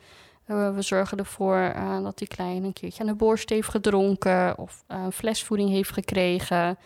Uh, 0.46 0.74
we 0.74 0.82
zorgen 0.82 1.18
ervoor 1.18 1.72
uh, 1.76 2.02
dat 2.02 2.18
die 2.18 2.28
kleine 2.28 2.66
een 2.66 2.72
keertje 2.72 3.00
aan 3.00 3.06
de 3.06 3.14
borst 3.14 3.48
heeft 3.48 3.68
gedronken 3.68 4.58
of 4.58 4.84
een 4.86 5.12
flesvoeding 5.12 5.70
heeft 5.70 5.92
gekregen. 5.92 6.78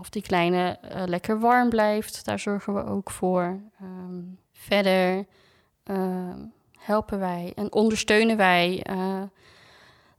Of 0.00 0.10
die 0.10 0.22
kleine 0.22 0.78
lekker 1.06 1.40
warm 1.40 1.68
blijft, 1.68 2.24
daar 2.24 2.38
zorgen 2.38 2.74
we 2.74 2.84
ook 2.84 3.10
voor. 3.10 3.60
Um, 3.82 4.38
verder 4.52 5.26
ehm, 5.82 6.38
helpen 6.78 7.18
wij 7.18 7.52
en 7.54 7.72
ondersteunen 7.72 8.36
wij 8.36 8.86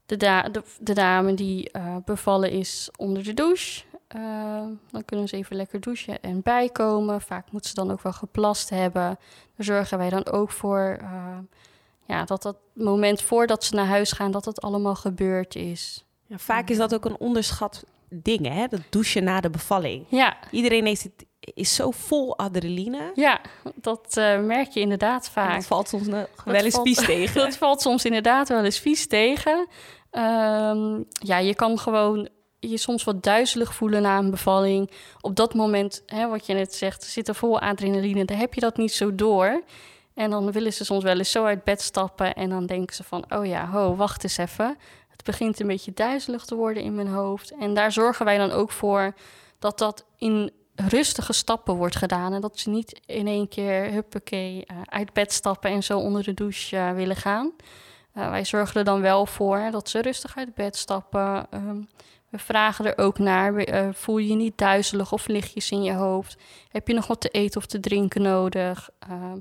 de, 0.08 0.18
da 0.18 0.42
de, 0.42 0.64
de, 0.80 0.94
dame 0.94 1.34
die 1.34 1.72
bevallen 2.06 2.52
is 2.52 2.90
onder 2.98 3.24
de 3.24 3.34
douche. 3.34 3.84
Uh, 4.16 4.22
dan 4.92 5.06
kunnen 5.06 5.28
ze 5.28 5.36
even 5.36 5.56
lekker 5.56 5.80
douchen 5.80 6.22
en 6.22 6.42
bijkomen. 6.42 7.22
Vaak 7.22 7.52
moet 7.52 7.66
ze 7.66 7.74
dan 7.74 7.92
ook 7.92 8.02
wel 8.02 8.14
geplast 8.14 8.70
hebben. 8.70 9.02
Daar 9.56 9.66
zorgen 9.66 9.98
wij 9.98 10.10
dan 10.10 10.26
ook 10.28 10.52
voor. 10.52 10.98
Uh, 11.02 11.38
ja, 12.06 12.24
dat 12.26 12.42
dat 12.42 12.58
moment 12.74 13.22
voordat 13.22 13.64
ze 13.64 13.76
naar 13.76 13.86
huis 13.86 14.12
gaan, 14.12 14.32
dat 14.32 14.46
het 14.46 14.62
allemaal 14.62 14.96
gebeurd 14.96 15.56
is. 15.56 16.06
Ja, 16.26 16.38
vaak 16.38 16.70
is 16.70 16.78
dat 16.78 16.94
ook 16.94 17.06
een 17.06 17.18
onderschat 17.20 17.84
ding, 18.10 18.48
hè? 18.48 18.68
Dat 18.68 18.82
douchen 18.90 19.24
na 19.24 19.40
de 19.42 19.50
bevalling. 19.50 20.06
Ja, 20.10 20.38
Iedereen 20.52 20.86
heeft 20.86 21.04
het, 21.04 21.26
is 21.40 21.76
zo 21.76 21.92
vol 21.92 22.38
adrenaline. 22.38 23.12
ja 23.16 23.42
dat 23.76 24.18
eh, 24.18 24.40
merk 24.40 24.70
je 24.70 24.80
inderdaad 24.80 25.26
En 25.26 25.32
vaak. 25.32 25.54
dat 25.56 25.66
valt 25.66 25.88
soms 25.90 26.08
Dat 26.08 26.30
wel 26.46 26.56
eens 26.56 26.74
valt- 26.74 26.88
vies 26.88 27.06
tegen. 27.16 27.42
Dat 27.42 27.58
valt 27.58 27.82
soms 27.82 28.06
inderdaad 28.06 28.50
wel 28.50 28.64
eens 28.64 28.80
vies 28.80 29.08
tegen. 29.08 29.68
Ehm, 30.12 31.04
ja, 31.10 31.38
je 31.38 31.56
kan 31.56 31.80
gewoon 31.80 32.30
je 32.60 32.78
soms 32.78 33.04
wat 33.04 33.24
duizelig 33.24 33.74
voelen 33.74 34.02
na 34.02 34.18
een 34.18 34.32
bevalling. 34.32 34.92
Op 35.22 35.36
dat 35.36 35.54
moment, 35.54 36.04
hè, 36.06 36.28
wat 36.28 36.46
je 36.46 36.54
net 36.54 36.76
zegt, 36.76 37.04
zit 37.04 37.28
er 37.28 37.36
vol 37.36 37.60
adrenaline. 37.60 38.26
Dan 38.26 38.38
heb 38.38 38.54
je 38.54 38.62
dat 38.62 38.78
niet 38.78 38.94
zo 38.94 39.16
door. 39.16 39.64
En 40.14 40.30
dan 40.30 40.52
willen 40.52 40.74
ze 40.74 40.86
soms 40.86 41.04
wel 41.04 41.18
eens 41.18 41.32
zo 41.32 41.46
uit 41.46 41.64
bed 41.64 41.82
stappen. 41.82 42.36
En 42.36 42.50
dan 42.50 42.66
denken 42.66 42.96
ze 42.96 43.04
van, 43.04 43.26
oh 43.30 43.46
ja, 43.46 43.70
ho, 43.70 43.96
wacht 43.96 44.24
eens 44.24 44.38
even. 44.38 44.78
Het 45.08 45.24
begint 45.24 45.60
een 45.60 45.68
beetje 45.68 45.94
duizelig 45.94 46.46
te 46.46 46.56
worden 46.56 46.84
in 46.84 46.96
mijn 46.96 47.08
hoofd. 47.08 47.52
En 47.60 47.74
daar 47.74 47.92
zorgen 47.92 48.26
wij 48.26 48.38
dan 48.38 48.52
ook 48.52 48.72
voor 48.72 49.14
dat 49.60 49.78
dat 49.78 50.06
in 50.18 50.52
rustige 50.76 51.34
stappen 51.34 51.76
wordt 51.76 51.96
gedaan. 51.96 52.34
En 52.34 52.42
dat 52.42 52.60
ze 52.60 52.70
niet 52.70 53.02
in 53.06 53.28
één 53.28 53.48
keer, 53.48 53.92
huppakee, 53.92 54.66
eh, 54.66 54.78
uit 54.86 55.14
bed 55.14 55.34
stappen 55.34 55.70
en 55.70 55.84
zo 55.84 56.00
onder 56.00 56.24
de 56.24 56.34
douche 56.34 56.78
eh, 56.78 56.92
willen 56.92 57.16
gaan. 57.16 57.52
Eh, 58.18 58.30
wij 58.30 58.46
zorgen 58.46 58.76
er 58.76 58.84
dan 58.84 59.02
wel 59.02 59.26
voor 59.26 59.68
dat 59.72 59.90
ze 59.90 60.02
rustig 60.02 60.38
uit 60.38 60.54
bed 60.56 60.76
stappen. 60.76 61.48
Ehm, 61.50 61.82
we 62.30 62.38
vragen 62.38 62.86
er 62.86 62.98
ook 63.04 63.20
naar, 63.20 63.54
we- 63.54 63.66
eh, 63.66 63.88
voel 63.94 64.18
je 64.18 64.28
je 64.28 64.36
niet 64.36 64.58
duizelig 64.58 65.12
of 65.12 65.28
lichtjes 65.28 65.72
in 65.72 65.84
je 65.84 65.94
hoofd? 65.94 66.38
Heb 66.70 66.88
je 66.88 66.94
nog 66.94 67.08
wat 67.08 67.22
te 67.22 67.30
eten 67.30 67.60
of 67.62 67.66
te 67.66 67.80
drinken 67.80 68.22
nodig? 68.22 68.90
Ehm, 69.00 69.38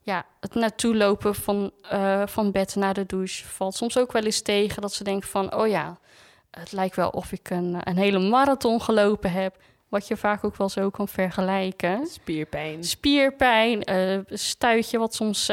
ja, 0.00 0.24
het 0.40 0.54
naartoe 0.54 0.96
lopen 0.96 1.34
van, 1.34 1.70
eh, 1.90 2.22
van 2.26 2.50
bed 2.50 2.74
naar 2.74 2.94
de 2.94 3.06
douche 3.06 3.44
valt 3.46 3.74
soms 3.74 3.98
ook 3.98 4.12
wel 4.12 4.22
eens 4.22 4.42
tegen. 4.42 4.82
Dat 4.82 4.92
ze 4.92 5.04
denken 5.04 5.28
van, 5.28 5.54
oh 5.54 5.68
ja, 5.68 5.98
het 6.50 6.72
lijkt 6.72 6.96
wel 6.96 7.08
of 7.08 7.32
ik 7.32 7.50
een, 7.50 7.76
een 7.80 7.96
hele 7.96 8.18
marathon 8.18 8.80
gelopen 8.82 9.32
heb. 9.32 9.56
Wat 9.88 10.08
je 10.08 10.16
vaak 10.16 10.44
ook 10.44 10.56
wel 10.56 10.68
zo 10.68 10.90
kan 10.90 11.08
vergelijken. 11.08 12.06
Spierpijn. 12.06 12.84
Spierpijn, 12.84 13.90
een 13.92 14.24
stuitje 14.30 14.98
wat 14.98 15.14
soms 15.14 15.48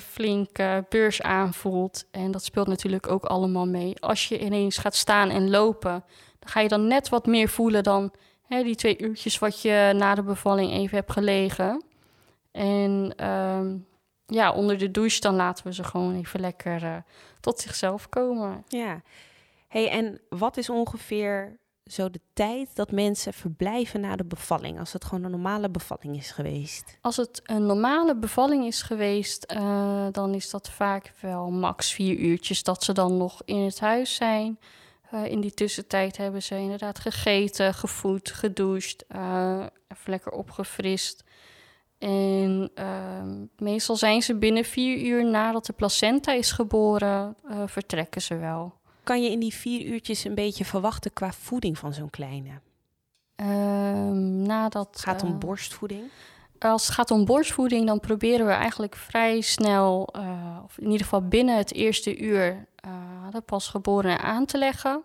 flink 0.00 0.58
eh, 0.58 0.78
beurs 0.88 1.22
aanvoelt. 1.22 2.06
En 2.10 2.30
dat 2.30 2.44
speelt 2.44 2.66
natuurlijk 2.66 3.10
ook 3.10 3.24
allemaal 3.24 3.66
mee. 3.66 4.00
Als 4.00 4.28
je 4.28 4.38
ineens 4.38 4.78
gaat 4.78 4.94
staan 4.94 5.30
en 5.30 5.50
lopen, 5.50 6.04
dan 6.38 6.48
ga 6.48 6.60
je 6.60 6.68
dan 6.68 6.86
net 6.86 7.08
wat 7.08 7.26
meer 7.26 7.48
voelen 7.48 7.82
dan 7.82 8.12
hè, 8.42 8.62
die 8.62 8.74
twee 8.74 8.98
uurtjes 8.98 9.38
wat 9.38 9.62
je 9.62 9.92
na 9.96 10.14
de 10.14 10.22
bevalling 10.22 10.72
even 10.72 10.96
hebt 10.96 11.12
gelegen. 11.12 11.82
En 12.52 13.12
ehm, 13.16 13.76
ja, 14.26 14.52
onder 14.52 14.78
de 14.78 14.90
douche 14.90 15.20
dan 15.20 15.34
laten 15.34 15.66
we 15.66 15.74
ze 15.74 15.84
gewoon 15.84 16.14
even 16.16 16.40
lekker 16.40 16.84
eh, 16.84 16.96
tot 17.40 17.60
zichzelf 17.60 18.08
komen. 18.08 18.64
Ja. 18.68 19.02
Hey, 19.68 19.90
en 19.90 20.20
wat 20.28 20.56
is 20.56 20.70
ongeveer 20.70 21.58
zo 21.92 22.10
de 22.10 22.20
tijd 22.32 22.76
dat 22.76 22.90
mensen 22.90 23.32
verblijven 23.32 24.00
na 24.00 24.16
de 24.16 24.24
bevalling, 24.24 24.78
als 24.78 24.92
het 24.92 25.04
gewoon 25.04 25.24
een 25.24 25.30
normale 25.30 25.70
bevalling 25.70 26.16
is 26.16 26.30
geweest? 26.30 26.98
Als 27.00 27.16
het 27.16 27.40
een 27.44 27.66
normale 27.66 28.16
bevalling 28.16 28.64
is 28.64 28.82
geweest, 28.82 29.44
eh, 29.44 30.06
dan 30.10 30.34
is 30.34 30.50
dat 30.50 30.70
vaak 30.70 31.12
wel 31.20 31.50
max 31.50 31.92
vier 31.92 32.16
uurtjes 32.16 32.62
dat 32.62 32.84
ze 32.84 32.92
dan 32.92 33.16
nog 33.16 33.42
in 33.44 33.60
het 33.60 33.80
huis 33.80 34.14
zijn. 34.14 34.58
Eh, 35.10 35.24
in 35.26 35.40
die 35.40 35.54
tussentijd 35.54 36.16
hebben 36.16 36.42
ze 36.42 36.56
inderdaad 36.56 36.98
gegeten, 36.98 37.74
gevoed, 37.74 38.30
gedoucht, 38.30 39.04
eh, 39.08 39.66
even 39.88 40.10
lekker 40.10 40.32
opgefrist. 40.32 41.24
En 41.98 42.70
ehm, 42.74 43.44
meestal 43.56 43.96
zijn 43.96 44.22
ze 44.22 44.34
binnen 44.34 44.64
vier 44.64 44.98
uur 45.06 45.24
nadat 45.24 45.66
de 45.66 45.72
placenta 45.72 46.32
is 46.32 46.52
geboren, 46.52 47.36
vertrekken 47.66 48.22
ze 48.22 48.36
wel. 48.36 48.77
Kan 49.08 49.22
je 49.22 49.30
in 49.30 49.40
die 49.40 49.54
vier 49.54 49.84
uurtjes 49.84 50.24
een 50.24 50.34
beetje 50.34 50.64
verwachten 50.64 51.12
qua 51.12 51.32
voeding 51.32 51.78
van 51.78 51.94
zo'n 51.94 52.10
kleine? 52.10 52.50
Ehm, 53.36 54.42
nadat, 54.42 54.88
Het 54.90 55.00
gaat 55.00 55.22
om 55.22 55.32
eh, 55.32 55.38
borstvoeding. 55.38 56.02
Als 56.58 56.86
het 56.86 56.94
gaat 56.94 57.10
om 57.10 57.24
borstvoeding, 57.24 57.86
dan 57.86 58.00
proberen 58.00 58.46
we 58.46 58.52
eigenlijk 58.52 58.96
vrij 58.96 59.40
snel, 59.40 60.08
eh, 60.12 60.58
of 60.64 60.78
in 60.78 60.84
ieder 60.84 61.02
geval 61.02 61.28
binnen 61.28 61.56
het 61.56 61.72
eerste 61.72 62.18
uur, 62.18 62.66
eh, 62.74 62.90
de 63.30 63.40
pasgeborene 63.40 64.18
aan 64.18 64.44
te 64.44 64.58
leggen. 64.58 65.02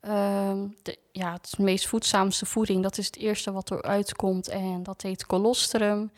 Ehm, 0.00 0.66
de, 0.82 0.98
ja, 1.12 1.32
het 1.32 1.44
is 1.44 1.50
de 1.50 1.62
meest 1.62 1.86
voedzaamste 1.86 2.46
voeding. 2.46 2.82
Dat 2.82 2.98
is 2.98 3.06
het 3.06 3.16
eerste 3.16 3.52
wat 3.52 3.70
eruit 3.70 4.14
komt 4.14 4.48
en 4.48 4.82
dat 4.82 5.02
heet 5.02 5.26
colostrum. 5.26 6.10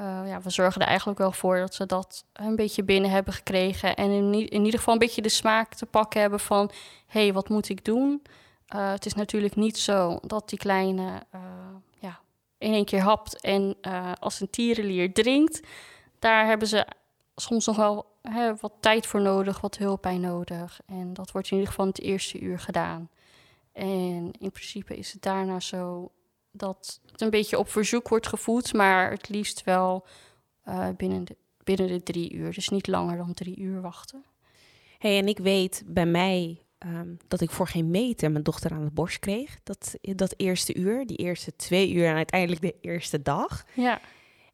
Eh, 0.00 0.28
ja, 0.28 0.40
we 0.40 0.50
zorgen 0.50 0.80
er 0.80 0.86
eigenlijk 0.86 1.18
wel 1.18 1.32
voor 1.32 1.58
dat 1.58 1.74
ze 1.74 1.86
dat 1.86 2.24
een 2.32 2.56
beetje 2.56 2.82
binnen 2.82 3.10
hebben 3.10 3.32
gekregen. 3.32 3.96
En 3.96 4.10
in, 4.10 4.64
ieder 4.64 4.78
geval 4.78 4.92
een 4.92 4.98
beetje 5.00 5.22
de 5.22 5.28
smaak 5.28 5.74
te 5.74 5.86
pakken 5.86 6.20
hebben 6.20 6.40
van... 6.40 6.70
hé, 7.06 7.20
hey, 7.20 7.32
wat 7.32 7.48
moet 7.48 7.68
ik 7.68 7.84
doen? 7.84 8.22
Eh, 8.66 8.90
het 8.90 9.06
is 9.06 9.14
natuurlijk 9.14 9.56
niet 9.56 9.78
zo 9.78 10.18
dat 10.22 10.48
die 10.48 10.58
kleine 10.58 11.22
eh, 11.30 11.40
ja, 11.98 12.20
in 12.58 12.72
één 12.72 12.84
keer 12.84 13.00
hapt 13.00 13.40
en 13.40 13.76
als 14.18 14.40
een 14.40 14.50
tierenlier 14.50 15.12
drinkt. 15.12 15.60
Daar 16.18 16.46
hebben 16.46 16.68
ze 16.68 16.86
soms 17.36 17.66
nog 17.66 17.76
wel 17.76 18.06
hè, 18.22 18.54
wat 18.60 18.72
tijd 18.80 19.06
voor 19.06 19.20
nodig, 19.20 19.60
wat 19.60 19.76
hulp 19.76 20.02
bij 20.02 20.18
nodig. 20.18 20.80
En 20.86 21.14
dat 21.14 21.30
wordt 21.30 21.50
in 21.50 21.56
ieder 21.56 21.70
geval 21.70 21.86
het 21.86 22.00
eerste 22.00 22.40
uur 22.40 22.58
gedaan. 22.58 23.08
En 23.72 24.30
in 24.38 24.50
principe 24.50 24.96
is 24.96 25.12
het 25.12 25.22
daarna 25.22 25.60
zo 25.60 26.10
dat 26.52 27.00
het 27.12 27.20
een 27.20 27.30
beetje 27.30 27.58
op 27.58 27.68
verzoek 27.68 28.08
wordt 28.08 28.26
gevoed, 28.26 28.72
maar 28.72 29.10
het 29.10 29.28
liefst 29.28 29.64
wel 29.64 30.06
eh, 30.62 30.88
binnen, 30.96 31.24
de, 31.24 31.36
binnen 31.64 31.88
de 31.88 32.02
drie 32.02 32.32
uur. 32.32 32.52
Dus 32.52 32.68
niet 32.68 32.86
langer 32.86 33.16
dan 33.16 33.34
drie 33.34 33.60
uur 33.60 33.80
wachten. 33.80 34.24
Hey, 34.98 35.18
en 35.18 35.28
ik 35.28 35.38
weet 35.38 35.82
bij 35.86 36.06
mij 36.06 36.66
ehm, 36.78 37.14
dat 37.28 37.40
ik 37.40 37.50
voor 37.50 37.68
geen 37.68 37.90
meter 37.90 38.30
mijn 38.30 38.44
dochter 38.44 38.70
aan 38.70 38.84
de 38.84 38.90
borst 38.90 39.18
kreeg. 39.18 39.58
Dat, 39.62 39.94
dat 40.00 40.34
eerste 40.36 40.74
uur, 40.76 41.06
die 41.06 41.16
eerste 41.16 41.56
twee 41.56 41.92
uur 41.92 42.06
en 42.06 42.16
uiteindelijk 42.16 42.60
de 42.60 42.76
eerste 42.80 43.22
dag. 43.22 43.64
Ja, 43.74 44.00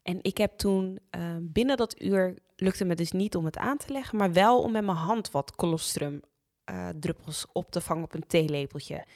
En 0.03 0.19
ik 0.23 0.39
heb 0.39 0.59
toen 0.59 0.99
ehm, 1.11 1.43
binnen 1.43 1.77
dat 1.77 2.03
uur 2.03 2.39
lukte 2.57 2.85
me 2.85 2.95
dus 2.95 3.13
niet 3.13 3.37
om 3.37 3.45
het 3.45 3.57
aan 3.57 3.77
te 3.77 3.93
leggen, 3.93 4.19
maar 4.19 4.33
wel 4.33 4.63
om 4.63 4.73
met 4.73 4.85
mijn 4.85 4.97
hand 4.97 5.31
wat 5.31 5.55
colostrum 5.55 6.21
eh, 6.65 6.89
druppels 6.89 7.47
op 7.53 7.71
te 7.71 7.81
vangen 7.81 8.05
op 8.05 8.15
een 8.15 8.27
theelepeltje. 8.27 9.07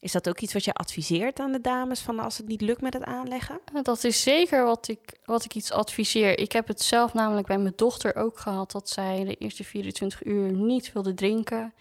Is 0.00 0.12
dat 0.12 0.28
ook 0.28 0.38
iets 0.38 0.52
wat 0.52 0.64
je 0.64 0.72
adviseert 0.72 1.40
aan 1.40 1.52
de 1.52 1.60
dames 1.60 2.00
van 2.00 2.18
als 2.18 2.38
het 2.38 2.46
niet 2.46 2.60
lukt 2.60 2.80
met 2.80 2.94
het 2.94 3.04
aanleggen? 3.04 3.60
Eh, 3.74 3.82
Dat 3.82 4.04
is 4.04 4.22
zeker 4.22 4.64
wat 4.64 4.88
ik, 4.88 5.18
wat 5.24 5.44
ik 5.44 5.54
iets 5.54 5.72
adviseer. 5.72 6.38
Ik 6.38 6.52
heb 6.52 6.68
het 6.68 6.82
zelf 6.82 7.14
namelijk 7.14 7.46
bij 7.46 7.58
mijn 7.58 7.72
dochter 7.76 8.16
ook 8.16 8.38
gehad 8.38 8.70
dat 8.70 8.88
zij 8.88 9.24
de 9.24 9.34
eerste 9.34 9.64
24 9.64 10.24
uur 10.24 10.52
niet 10.52 10.92
wilde 10.92 11.14
drinken. 11.14 11.72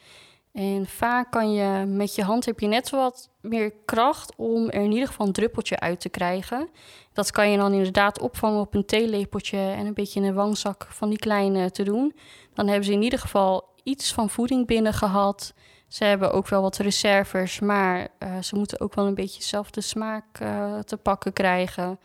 En 0.51 0.87
vaak 0.87 1.31
kan 1.31 1.53
je 1.53 1.85
met 1.85 2.15
je 2.15 2.23
hand 2.23 2.45
heb 2.45 2.59
je 2.59 2.67
net 2.67 2.89
wat 2.89 3.29
meer 3.41 3.73
kracht 3.85 4.33
om 4.35 4.69
er 4.69 4.81
in 4.81 4.91
ieder 4.91 5.07
geval 5.07 5.27
een 5.27 5.33
druppeltje 5.33 5.79
uit 5.79 5.99
te 5.99 6.09
krijgen. 6.09 6.69
Dat 7.13 7.31
kan 7.31 7.51
je 7.51 7.57
dan 7.57 7.73
inderdaad 7.73 8.19
opvangen 8.19 8.59
op 8.59 8.73
een 8.73 8.85
theelepeltje 8.85 9.57
en 9.57 9.85
een 9.85 9.93
beetje 9.93 10.19
in 10.19 10.25
een 10.25 10.33
wangzak 10.33 10.87
van 10.89 11.09
die 11.09 11.19
kleine 11.19 11.71
te 11.71 11.83
doen. 11.83 12.15
Dan 12.53 12.67
hebben 12.67 12.85
ze 12.85 12.91
in 12.91 13.01
ieder 13.01 13.19
geval 13.19 13.69
iets 13.83 14.13
van 14.13 14.29
voeding 14.29 14.67
binnen 14.67 14.93
gehad. 14.93 15.53
Ze 15.89 16.03
hebben 16.03 16.31
ook 16.31 16.47
wel 16.47 16.61
wat 16.61 16.77
reserves, 16.77 17.59
maar 17.59 18.07
eh, 18.17 18.41
ze 18.41 18.55
moeten 18.55 18.79
ook 18.79 18.95
wel 18.95 19.07
een 19.07 19.15
beetje 19.15 19.43
zelf 19.43 19.71
de 19.71 19.81
smaak 19.81 20.39
eh, 20.39 20.79
te 20.79 20.97
pakken 20.97 21.33
krijgen. 21.33 21.99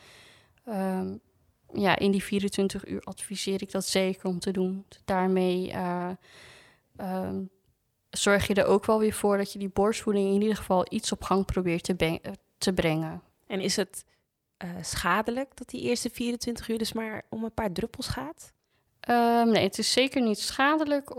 Ehm, 0.65 1.17
ja, 1.73 1.99
in 1.99 2.11
die 2.11 2.23
24 2.23 2.87
uur 2.87 3.01
adviseer 3.01 3.63
ik 3.63 3.71
dat 3.71 3.87
zeker 3.87 4.29
om 4.29 4.39
te 4.39 4.51
doen. 4.51 4.85
Daarmee 5.05 5.73
eh, 5.73 6.11
ehm, 6.97 7.43
zorg 8.11 8.47
je 8.47 8.55
er 8.55 8.67
ook 8.67 8.85
wel 8.85 8.99
weer 8.99 9.13
voor 9.13 9.37
dat 9.37 9.53
je 9.53 9.59
die 9.59 9.69
borstvoeding 9.69 10.35
in 10.35 10.41
ieder 10.41 10.57
geval 10.57 10.87
iets 10.89 11.13
op 11.13 11.23
gang 11.23 11.45
probeert 11.45 11.85
te, 12.59 12.73
brengen. 12.75 13.23
En 13.47 13.61
is 13.61 13.77
het 13.77 14.05
schadelijk 14.81 15.57
dat 15.57 15.69
die 15.69 15.83
eerste 15.83 16.11
24 16.11 16.69
uur 16.69 16.79
dus 16.79 16.93
maar 16.93 17.23
om 17.29 17.45
een 17.45 17.55
paar 17.55 17.73
druppels 17.73 18.07
gaat? 18.07 18.53
Ehm, 19.01 19.49
nee, 19.49 19.63
het 19.63 19.79
is 19.79 19.93
zeker 19.93 20.23
niet 20.23 20.39
schadelijk 20.39 21.11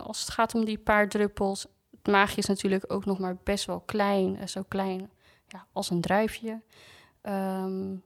als 0.00 0.20
het 0.20 0.30
gaat 0.30 0.54
om 0.54 0.64
die 0.64 0.78
paar 0.78 1.08
druppels. 1.08 1.66
Het 2.04 2.12
maagje 2.12 2.36
is 2.36 2.46
natuurlijk 2.46 2.92
ook 2.92 3.04
nog 3.04 3.18
maar 3.18 3.36
best 3.44 3.64
wel 3.64 3.80
klein, 3.80 4.38
eh, 4.38 4.46
zo 4.46 4.62
klein 4.68 5.10
ja, 5.48 5.66
als 5.72 5.90
een 5.90 6.00
druifje. 6.00 6.60
Ehm, 7.20 7.96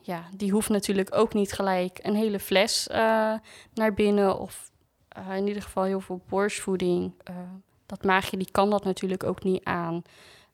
ja, 0.00 0.28
die 0.36 0.52
hoeft 0.52 0.68
natuurlijk 0.68 1.14
ook 1.14 1.34
niet 1.34 1.52
gelijk 1.52 1.98
een 2.02 2.14
hele 2.14 2.40
fles 2.40 2.88
eh, 2.88 3.34
naar 3.74 3.94
binnen 3.94 4.38
of 4.38 4.70
eh, 5.08 5.36
in 5.36 5.46
ieder 5.46 5.62
geval 5.62 5.82
heel 5.84 6.00
veel 6.00 6.22
borstvoeding. 6.28 7.14
Dat 7.86 8.04
maagje 8.04 8.36
die 8.36 8.50
kan 8.50 8.70
dat 8.70 8.84
natuurlijk 8.84 9.24
ook 9.24 9.42
niet 9.42 9.64
aan. 9.64 10.02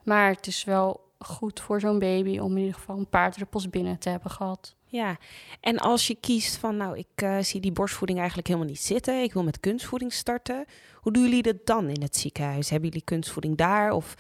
Maar 0.03 0.31
het 0.31 0.47
is 0.47 0.65
wel 0.65 1.01
goed 1.19 1.61
voor 1.61 1.81
zo'n 1.81 1.99
baby 1.99 2.39
om 2.39 2.53
in 2.53 2.59
ieder 2.59 2.75
geval 2.75 2.99
een 2.99 3.09
paar 3.09 3.33
druppels 3.33 3.71
binnen 3.71 3.99
te 3.99 4.09
hebben 4.09 4.31
gehad. 4.31 4.77
Ja, 4.91 5.17
en 5.61 5.79
als 5.79 6.07
je 6.07 6.15
kiest 6.15 6.57
van, 6.57 6.77
nou, 6.77 6.99
ik 6.99 7.07
eh, 7.15 7.39
zie 7.39 7.61
die 7.61 7.73
borstvoeding 7.73 8.19
eigenlijk 8.19 8.49
helemaal 8.49 8.71
niet 8.71 8.81
zitten, 8.83 9.23
ik 9.23 9.33
wil 9.33 9.43
met 9.43 9.61
kunstvoeding 9.61 10.13
starten. 10.13 10.65
Hoe 10.95 11.13
doen 11.13 11.23
jullie 11.23 11.43
dat 11.43 11.57
dan 11.65 11.89
in 11.89 12.03
het 12.03 12.17
ziekenhuis? 12.17 12.71
Hebben 12.71 12.89
jullie 12.89 13.05
kunstvoeding 13.05 13.57
daar 13.57 13.93
of 13.93 14.15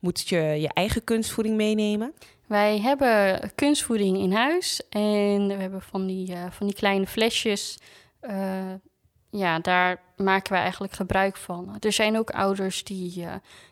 moet 0.00 0.28
je 0.28 0.36
je 0.38 0.68
eigen 0.72 1.04
kunstvoeding 1.04 1.56
meenemen? 1.56 2.12
Wij 2.46 2.80
hebben 2.80 3.40
kunstvoeding 3.54 4.16
in 4.18 4.32
huis 4.32 4.88
en 4.88 5.46
we 5.46 5.54
hebben 5.54 5.82
van 5.82 6.06
die, 6.06 6.32
eh, 6.32 6.50
van 6.50 6.66
die 6.66 6.76
kleine 6.76 7.06
flesjes. 7.06 7.78
eh, 8.20 8.72
ja, 9.30 9.58
daar 9.58 10.00
maken 10.16 10.52
wij 10.52 10.60
eigenlijk 10.60 10.92
gebruik 10.92 11.36
van. 11.36 11.76
Er 11.80 11.92
zijn 11.92 12.18
ook 12.18 12.30
ouders 12.30 12.84
die, 12.84 13.24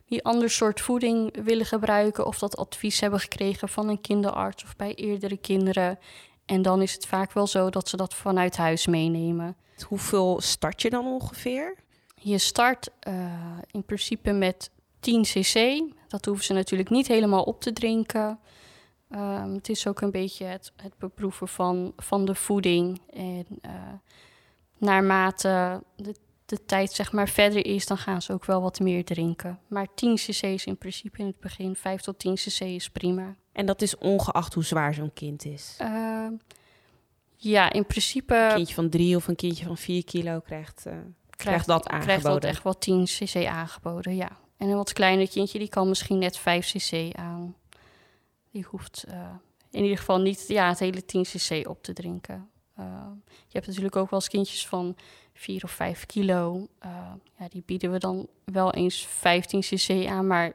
die 0.07 0.25
ander 0.25 0.51
soort 0.51 0.81
voeding 0.81 1.45
willen 1.45 1.66
gebruiken 1.66 2.27
of 2.27 2.38
dat 2.38 2.57
advies 2.57 3.01
hebben 3.01 3.21
gekregen 3.21 3.69
van 3.69 3.88
een 3.88 4.01
kinderarts 4.01 4.64
of 4.64 4.77
bij 4.77 4.95
eerdere 4.95 5.37
kinderen. 5.37 5.99
En 6.45 6.62
dan 6.62 6.83
is 6.83 6.92
het 6.92 7.07
vaak 7.07 7.33
wel 7.33 7.47
zo 7.47 7.71
dat 7.71 7.88
ze 7.88 7.97
dat 7.97 8.14
vanuit 8.14 8.57
huis 8.57 8.87
meenemen. 8.87 9.57
Hoeveel 9.87 10.40
start 10.40 10.83
je 10.83 10.90
dan 10.90 11.07
ongeveer? 11.07 11.75
Je 12.14 12.38
start 12.38 12.88
uh, 13.09 13.14
in 13.71 13.85
principe 13.85 14.33
met 14.33 14.71
10 15.01 15.23
cc. 15.23 15.83
Dat 16.09 16.25
hoeven 16.25 16.45
ze 16.45 16.53
natuurlijk 16.53 16.90
niet 16.90 17.07
helemaal 17.07 17.42
op 17.42 17.61
te 17.61 17.73
drinken. 17.73 18.38
Um, 19.11 19.55
het 19.55 19.69
is 19.69 19.87
ook 19.87 20.01
een 20.01 20.11
beetje 20.11 20.45
het, 20.45 20.73
het 20.77 20.99
beproeven 20.99 21.49
van, 21.49 21.92
van 21.97 22.25
de 22.25 22.35
voeding. 22.35 23.01
En 23.11 23.47
uh, 23.62 23.73
naarmate 24.79 25.83
de, 25.97 26.14
de 26.46 26.64
tijd 26.64 26.92
zeg 26.92 27.12
maar 27.12 27.28
verder 27.28 27.66
is, 27.66 27.87
dan 27.87 27.98
gaan 27.98 28.22
ze 28.22 28.32
ook 28.32 28.44
wel 28.44 28.62
wat 28.62 28.80
meer 28.80 29.04
drinken. 29.04 29.59
Maar 29.66 29.87
10 29.94 30.14
cc 30.14 30.42
is 30.42 30.64
in 30.64 30.78
principe 30.78 31.18
in 31.18 31.26
het 31.26 31.40
begin, 31.40 31.76
5 31.76 32.00
tot 32.00 32.18
10 32.18 32.35
cc 32.35 32.61
is 32.61 32.90
prima. 32.90 33.37
En 33.52 33.66
dat 33.66 33.82
is 33.82 33.98
ongeacht 33.98 34.54
hoe 34.54 34.64
zwaar 34.64 34.94
zo'n 34.94 35.12
kind 35.12 35.44
is? 35.44 35.76
Uh, 35.80 36.26
ja, 37.37 37.72
in 37.72 37.87
principe... 37.87 38.35
Een 38.35 38.54
kindje 38.54 38.74
van 38.74 38.88
drie 38.88 39.16
of 39.16 39.28
een 39.28 39.37
kindje 39.37 39.66
van 39.66 39.76
vier 39.76 40.04
kilo 40.04 40.40
krijgt, 40.40 40.85
uh, 40.87 40.92
krijgt, 40.92 41.06
krijgt, 41.37 41.66
dat 41.66 41.88
aangeboden? 41.88 42.20
Krijgt 42.20 42.24
dat 42.24 42.44
echt 42.44 42.62
wel 42.62 42.78
10 42.78 43.04
cc 43.04 43.46
aangeboden, 43.46 44.16
ja. 44.16 44.30
En 44.56 44.68
een 44.68 44.76
wat 44.76 44.92
kleiner 44.92 45.28
kindje, 45.28 45.59
die 45.59 45.68
kan 45.68 45.88
misschien 45.88 46.18
net 46.18 46.37
5 46.38 46.72
cc 46.72 47.14
aan. 47.16 47.56
Die 48.50 48.66
hoeft 48.70 49.04
uh, 49.09 49.30
in 49.70 49.82
ieder 49.82 49.98
geval 49.98 50.20
niet 50.20 50.44
ja, 50.48 50.68
het 50.68 50.78
hele 50.78 51.04
10 51.04 51.22
cc 51.22 51.68
op 51.68 51.82
te 51.82 51.92
drinken. 51.92 52.50
Uh, 52.79 53.07
je 53.25 53.53
hebt 53.53 53.67
natuurlijk 53.67 53.97
ook 53.97 54.11
wel 54.11 54.19
eens 54.19 54.29
kindjes 54.29 54.67
van 54.67 54.97
4 55.33 55.65
of 55.65 55.71
5 55.71 56.07
kilo. 56.07 56.69
Uh, 56.85 57.12
ja, 57.39 57.49
die 57.49 57.62
bieden 57.67 57.93
we 57.93 57.99
dan 57.99 58.29
wel 58.45 58.73
eens 58.73 59.07
15 59.07 59.61
cc 59.61 60.07
aan, 60.07 60.27
maar 60.27 60.53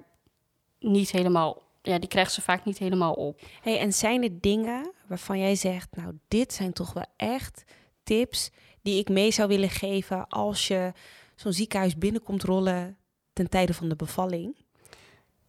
niet 0.79 1.11
helemaal. 1.11 1.61
Ja, 1.81 1.99
die 1.99 2.09
krijgen 2.09 2.33
ze 2.33 2.41
vaak 2.41 2.65
niet 2.65 2.77
helemaal 2.77 3.13
op. 3.13 3.41
Hey, 3.61 3.79
en 3.79 3.93
zijn 3.93 4.23
er 4.23 4.41
dingen 4.41 4.91
waarvan 5.07 5.39
jij 5.39 5.55
zegt, 5.55 5.95
nou, 5.95 6.17
dit 6.27 6.53
zijn 6.53 6.73
toch 6.73 6.93
wel 6.93 7.05
echt 7.15 7.63
tips 8.03 8.51
die 8.81 8.99
ik 8.99 9.09
mee 9.09 9.31
zou 9.31 9.47
willen 9.47 9.69
geven 9.69 10.27
als 10.27 10.67
je 10.67 10.93
zo'n 11.35 11.53
ziekenhuis 11.53 11.97
binnenkomt 11.97 12.43
rollen 12.43 12.97
ten 13.33 13.49
tijde 13.49 13.73
van 13.73 13.89
de 13.89 13.95
bevalling? 13.95 14.55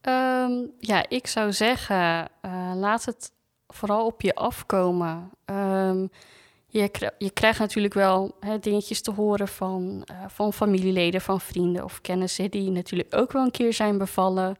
Um, 0.02 0.72
ja, 0.78 1.08
ik 1.08 1.26
zou 1.26 1.52
zeggen, 1.52 2.28
uh, 2.42 2.72
laat 2.74 3.04
het 3.04 3.32
vooral 3.66 4.06
op 4.06 4.20
je 4.20 4.34
afkomen. 4.34 5.30
Um, 5.44 6.10
je, 6.72 7.12
je, 7.18 7.30
krijgt 7.30 7.58
natuurlijk 7.58 7.94
wel 7.94 8.36
hè, 8.40 8.58
dingetjes 8.58 9.02
te 9.02 9.10
horen 9.10 9.48
van, 9.48 10.06
uh, 10.10 10.24
van 10.28 10.52
familieleden, 10.52 11.20
van 11.20 11.40
vrienden 11.40 11.84
of 11.84 12.00
kennissen 12.00 12.50
die 12.50 12.70
natuurlijk 12.70 13.14
ook 13.14 13.32
wel 13.32 13.42
een 13.42 13.50
keer 13.50 13.72
zijn 13.72 13.98
bevallen. 13.98 14.56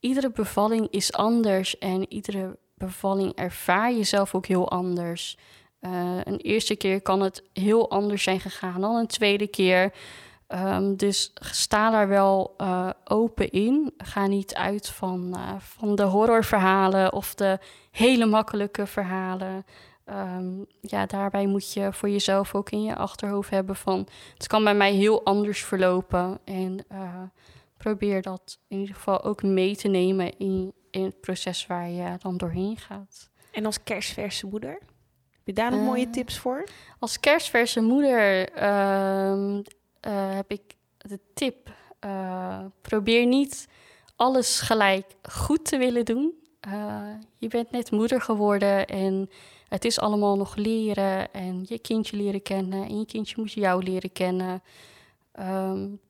Iedere 0.00 0.30
bevalling 0.30 0.88
is 0.90 1.12
anders 1.12 1.78
en 1.78 2.12
iedere 2.12 2.58
bevalling 2.74 3.32
ervaar 3.34 3.92
je 3.92 4.04
zelf 4.04 4.34
ook 4.34 4.46
heel 4.46 4.70
anders. 4.70 5.36
Uh, 5.80 5.90
een 6.24 6.36
eerste 6.36 6.76
keer 6.76 7.00
kan 7.00 7.20
het 7.20 7.42
heel 7.52 7.90
anders 7.90 8.22
zijn 8.22 8.40
gegaan 8.40 8.80
dan 8.80 8.96
een 8.96 9.06
tweede 9.06 9.46
keer. 9.46 9.92
Um, 10.48 10.96
dus 10.96 11.32
sta 11.40 11.90
daar 11.90 12.08
wel 12.08 12.54
uh, 12.58 12.90
open 13.04 13.50
in. 13.50 13.92
Ga 13.98 14.26
niet 14.26 14.54
uit 14.54 14.88
van, 14.88 15.36
van 15.58 15.94
de 15.94 16.02
horrorverhalen 16.02 17.12
of 17.12 17.34
de 17.34 17.58
hele 17.90 18.26
makkelijke 18.26 18.86
verhalen. 18.86 19.64
Um, 20.10 20.66
ja, 20.80 21.06
daarbij 21.06 21.46
moet 21.46 21.72
je 21.72 21.92
voor 21.92 22.08
jezelf 22.08 22.54
ook 22.54 22.70
in 22.70 22.82
je 22.82 22.96
achterhoofd 22.96 23.50
hebben 23.50 23.76
van... 23.76 24.08
het 24.34 24.46
kan 24.46 24.64
bij 24.64 24.74
mij 24.74 24.92
heel 24.92 25.24
anders 25.24 25.64
verlopen. 25.64 26.38
En 26.44 26.84
uh, 26.92 27.22
probeer 27.76 28.22
dat 28.22 28.58
in 28.68 28.78
ieder 28.78 28.94
geval 28.94 29.22
ook 29.22 29.42
mee 29.42 29.76
te 29.76 29.88
nemen 29.88 30.38
in, 30.38 30.72
in 30.90 31.04
het 31.04 31.20
proces 31.20 31.66
waar 31.66 31.88
je 31.88 32.16
dan 32.18 32.36
doorheen 32.36 32.76
gaat. 32.76 33.30
En 33.52 33.66
als 33.66 33.82
kerstverse 33.82 34.46
moeder? 34.46 34.78
Heb 35.30 35.44
je 35.44 35.52
daar 35.52 35.70
nog 35.70 35.80
mooie 35.80 36.10
tips 36.10 36.38
voor? 36.38 36.64
Als 36.98 37.20
kerstverse 37.20 37.80
moeder 37.80 38.52
uh, 38.62 39.54
heb 40.34 40.50
ik 40.50 40.74
de 40.96 41.20
tip... 41.34 41.74
Uh, 42.04 42.64
probeer 42.82 43.26
niet 43.26 43.68
alles 44.16 44.60
gelijk 44.60 45.06
goed 45.22 45.64
te 45.64 45.76
willen 45.76 46.04
doen. 46.04 46.34
je 47.36 47.48
bent 47.48 47.70
net 47.70 47.90
moeder 47.90 48.20
geworden 48.20 48.86
en 48.86 49.30
het 49.68 49.84
is 49.84 50.00
allemaal 50.00 50.36
nog 50.36 50.56
leren 50.56 51.32
en 51.32 51.64
je 51.68 51.78
kindje 51.78 52.16
leren 52.16 52.42
kennen 52.42 52.88
en 52.88 52.98
je 52.98 53.06
kindje 53.06 53.34
moet 53.38 53.52
jou 53.52 53.82
leren 53.82 54.12
kennen. 54.12 54.62
Um, 55.40 56.00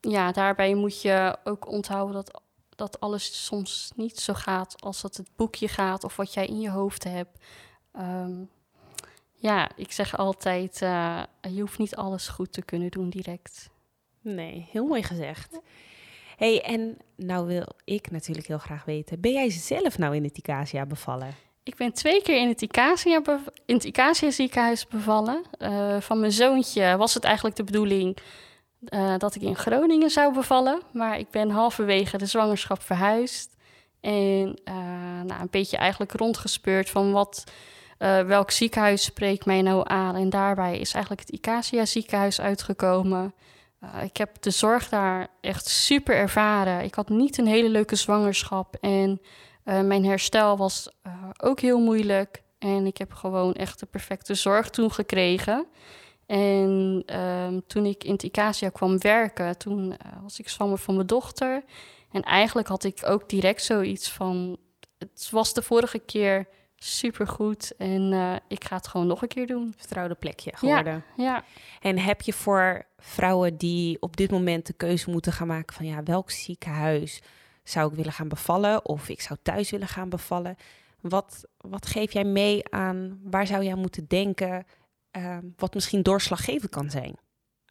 ja, 0.00 0.32
daarbij 0.32 0.74
moet 0.74 1.02
je 1.02 1.38
ook 1.44 1.68
onthouden 1.68 2.14
dat, 2.14 2.40
dat 2.76 3.00
alles 3.00 3.44
soms 3.44 3.92
niet 3.96 4.18
zo 4.20 4.34
gaat 4.34 4.80
als 4.80 5.00
dat 5.00 5.16
het 5.16 5.30
boekje 5.36 5.68
gaat 5.68 6.04
of 6.04 6.16
wat 6.16 6.34
jij 6.34 6.46
in 6.46 6.60
je 6.60 6.70
hoofd 6.70 7.04
hebt. 7.04 7.44
Um, 7.98 8.50
ja, 9.34 9.70
ik 9.76 9.92
zeg 9.92 10.16
altijd, 10.16 10.80
uh, 10.82 11.22
je 11.40 11.60
hoeft 11.60 11.78
niet 11.78 11.96
alles 11.96 12.28
goed 12.28 12.52
te 12.52 12.62
kunnen 12.62 12.90
doen 12.90 13.10
direct. 13.10 13.70
Nee, 14.20 14.68
heel 14.70 14.86
mooi 14.86 15.02
gezegd. 15.02 15.60
hey, 16.36 16.62
en 16.62 16.98
nou 17.16 17.46
wil 17.46 17.66
ik 17.84 18.10
natuurlijk 18.10 18.46
heel 18.46 18.58
graag 18.58 18.84
weten, 18.84 19.20
ben 19.20 19.32
jij 19.32 19.50
zelf 19.50 19.98
nou 19.98 20.16
in 20.16 20.24
het 20.24 20.38
Icasia 20.38 20.86
bevallen? 20.86 21.34
Ik 21.62 21.76
ben 21.76 21.92
twee 21.92 22.22
keer 22.22 22.40
in 22.40 22.48
het 22.48 22.62
Icasia, 22.62 23.22
in 23.66 23.74
het 23.74 24.34
ziekenhuis 24.34 24.86
bevallen. 24.86 25.42
Uh, 25.58 26.00
van 26.00 26.20
mijn 26.20 26.32
zoontje 26.32 26.96
was 26.96 27.14
het 27.14 27.24
eigenlijk 27.24 27.56
de 27.56 27.64
bedoeling 27.64 28.16
uh, 28.88 29.14
dat 29.18 29.34
ik 29.34 29.42
in 29.42 29.56
Groningen 29.56 30.10
zou 30.10 30.34
bevallen. 30.34 30.82
Maar 30.92 31.18
ik 31.18 31.30
ben 31.30 31.50
halverwege 31.50 32.18
de 32.18 32.26
zwangerschap 32.26 32.82
verhuisd. 32.82 33.56
En 34.00 34.58
uh, 34.64 34.74
nou, 35.24 35.40
een 35.40 35.50
beetje 35.50 35.76
eigenlijk 35.76 36.12
rondgespeurd 36.12 36.90
van 36.90 37.12
wat, 37.12 37.44
welk 38.26 38.50
ziekenhuis 38.50 39.04
spreekt 39.04 39.46
mij 39.46 39.62
nou 39.62 39.82
aan. 39.84 40.16
En 40.16 40.30
daarbij 40.30 40.78
is 40.78 40.92
eigenlijk 40.92 41.26
het 41.26 41.34
Icasia 41.34 41.84
ziekenhuis 41.84 42.40
uitgekomen. 42.40 43.34
ik 44.02 44.16
heb 44.16 44.42
de 44.42 44.50
zorg 44.50 44.88
daar 44.88 45.28
echt 45.40 45.66
super 45.66 46.14
ervaren. 46.14 46.84
Ik 46.84 46.94
had 46.94 47.08
niet 47.08 47.38
een 47.38 47.46
hele 47.46 47.68
leuke 47.68 47.96
zwangerschap 47.96 48.76
en... 48.80 49.20
Uh, 49.64 49.80
mijn 49.80 50.04
herstel 50.04 50.56
was 50.56 50.92
uh, 51.06 51.12
ook 51.36 51.60
heel 51.60 51.80
moeilijk. 51.80 52.42
En 52.58 52.86
ik 52.86 52.96
heb 52.96 53.12
gewoon 53.12 53.54
echt 53.54 53.80
de 53.80 53.86
perfecte 53.86 54.34
zorg 54.34 54.70
toen 54.70 54.92
gekregen. 54.92 55.66
En 56.26 57.02
uh, 57.06 57.46
toen 57.66 57.86
ik 57.86 58.04
in 58.04 58.18
het 58.22 58.70
kwam 58.72 58.98
werken, 58.98 59.58
toen 59.58 59.84
uh, 59.84 60.22
was 60.22 60.38
ik 60.38 60.48
zwanger 60.48 60.78
van 60.78 60.94
mijn 60.94 61.06
dochter. 61.06 61.64
En 62.12 62.22
eigenlijk 62.22 62.68
had 62.68 62.84
ik 62.84 63.00
ook 63.06 63.28
direct 63.28 63.62
zoiets 63.62 64.10
van... 64.10 64.56
Het 64.98 65.28
was 65.30 65.54
de 65.54 65.62
vorige 65.62 65.98
keer 65.98 66.48
supergoed 66.76 67.76
en 67.76 68.12
ik 68.48 68.64
ga 68.64 68.76
het 68.76 68.88
gewoon 68.88 69.06
nog 69.06 69.22
een 69.22 69.28
keer 69.28 69.46
doen. 69.46 69.74
Vertrouwde 69.76 70.14
plekje 70.14 70.52
geworden. 70.56 71.04
Ja, 71.16 71.24
ja. 71.24 71.44
En 71.80 71.98
heb 71.98 72.20
je 72.20 72.32
voor 72.32 72.86
vrouwen 72.98 73.56
die 73.56 73.96
op 74.00 74.16
dit 74.16 74.30
moment 74.30 74.66
de 74.66 74.72
keuze 74.72 75.10
moeten 75.10 75.32
gaan 75.32 75.46
maken 75.46 75.74
van... 75.74 75.86
ja, 75.86 76.02
welk 76.02 76.30
ziekenhuis 76.30 77.20
zou 77.62 77.90
ik 77.90 77.96
willen 77.96 78.12
gaan 78.12 78.28
bevallen 78.28 78.84
of 78.84 79.08
ik 79.08 79.20
zou 79.20 79.38
thuis 79.42 79.70
willen 79.70 79.88
gaan 79.88 80.08
bevallen. 80.08 80.56
Wat, 81.00 81.44
wat 81.56 81.86
geef 81.86 82.12
jij 82.12 82.24
mee 82.24 82.68
aan 82.68 83.20
waar 83.22 83.46
zou 83.46 83.64
jij 83.64 83.74
moeten 83.74 84.04
denken, 84.08 84.66
uh, 85.16 85.38
wat 85.56 85.74
misschien 85.74 86.02
doorslaggevend 86.02 86.70
kan 86.70 86.90
zijn 86.90 87.16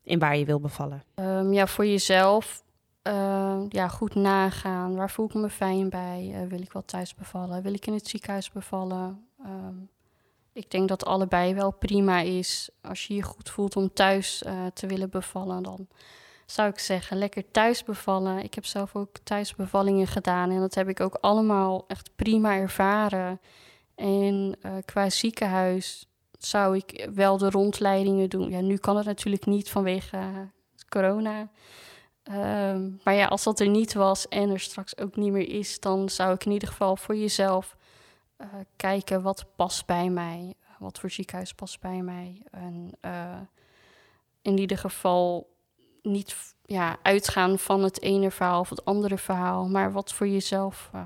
in 0.04 0.19
waar 0.19 0.38
je 0.38 0.45
wil 0.45 0.60
bevallen? 0.60 1.04
Um, 1.15 1.54
ja, 1.54 1.67
voor 1.67 1.86
jezelf 1.86 2.63
uh, 3.04 3.62
ja, 3.69 3.88
goed 3.88 4.15
nagaan. 4.15 4.95
Waar 4.95 5.10
voel 5.10 5.25
ik 5.25 5.34
me 5.34 5.49
fijn 5.49 5.89
bij? 5.89 6.32
Uh, 6.34 6.47
wil 6.47 6.62
ik 6.62 6.71
wel 6.71 6.86
thuis 6.86 7.15
bevallen? 7.15 7.63
Wil 7.63 7.73
ik 7.73 7.88
in 7.88 7.93
het 7.93 8.08
ziekenhuis 8.08 8.52
bevallen? 8.52 9.28
Um, 9.45 9.89
ik 10.54 10.71
denk 10.71 10.89
dat 10.89 11.06
allebei 11.06 11.54
wel 11.54 11.71
prima 11.71 12.19
is. 12.19 12.69
Als 12.82 13.08
je 13.08 13.15
je 13.15 13.21
goed 13.21 13.49
voelt 13.49 13.75
om 13.75 13.93
thuis 13.93 14.43
uh, 14.45 14.65
te 14.73 14.88
willen 14.88 15.10
bevallen, 15.10 15.63
dan 15.63 15.88
zou 16.51 16.69
ik 16.69 16.79
zeggen, 16.79 17.17
lekker 17.17 17.51
thuis 17.51 17.83
bevallen. 17.83 18.43
Ik 18.43 18.53
heb 18.53 18.65
zelf 18.65 18.95
ook 18.95 19.17
thuisbevallingen 19.23 20.07
gedaan 20.07 20.51
en 20.51 20.59
dat 20.59 20.75
heb 20.75 20.88
ik 20.89 20.99
ook 20.99 21.15
allemaal 21.15 21.85
echt 21.88 22.09
prima 22.15 22.55
ervaren. 22.55 23.39
En 23.95 24.57
uh, 24.65 24.71
qua 24.85 25.09
ziekenhuis 25.09 26.05
zou 26.39 26.75
ik 26.75 27.09
wel 27.13 27.38
de 27.38 27.49
rondleidingen 27.49 28.29
doen. 28.29 28.49
Ja, 28.49 28.62
nu 28.62 28.77
kan 28.77 28.97
het 28.97 29.05
natuurlijk 29.05 29.45
niet 29.45 29.69
vanwege 29.69 30.17
uh, 30.17 30.38
corona. 30.89 31.49
Um, 32.31 32.99
maar 33.03 33.13
ja, 33.13 33.25
als 33.25 33.43
dat 33.43 33.59
er 33.59 33.69
niet 33.69 33.93
was 33.93 34.27
en 34.27 34.49
er 34.49 34.59
straks 34.59 34.97
ook 34.97 35.15
niet 35.15 35.31
meer 35.31 35.49
is, 35.49 35.79
dan 35.79 36.09
zou 36.09 36.33
ik 36.33 36.45
in 36.45 36.51
ieder 36.51 36.67
geval 36.67 36.95
voor 36.95 37.15
jezelf 37.15 37.75
uh, 38.38 38.47
kijken 38.75 39.21
wat 39.21 39.45
past 39.55 39.85
bij 39.85 40.09
mij. 40.09 40.53
Wat 40.79 40.99
voor 40.99 41.09
ziekenhuis 41.09 41.53
past 41.53 41.79
bij 41.79 42.01
mij. 42.01 42.41
En 42.51 42.91
in 44.41 44.57
ieder 44.57 44.77
geval 44.77 45.47
niet 46.01 46.35
ja, 46.65 46.97
uitgaan 47.01 47.59
van 47.59 47.83
het 47.83 48.01
ene 48.01 48.31
verhaal 48.31 48.59
of 48.59 48.69
het 48.69 48.85
andere 48.85 49.17
verhaal, 49.17 49.67
maar 49.67 49.91
wat 49.91 50.13
voor 50.13 50.27
jezelf, 50.27 50.89
uh, 50.95 51.01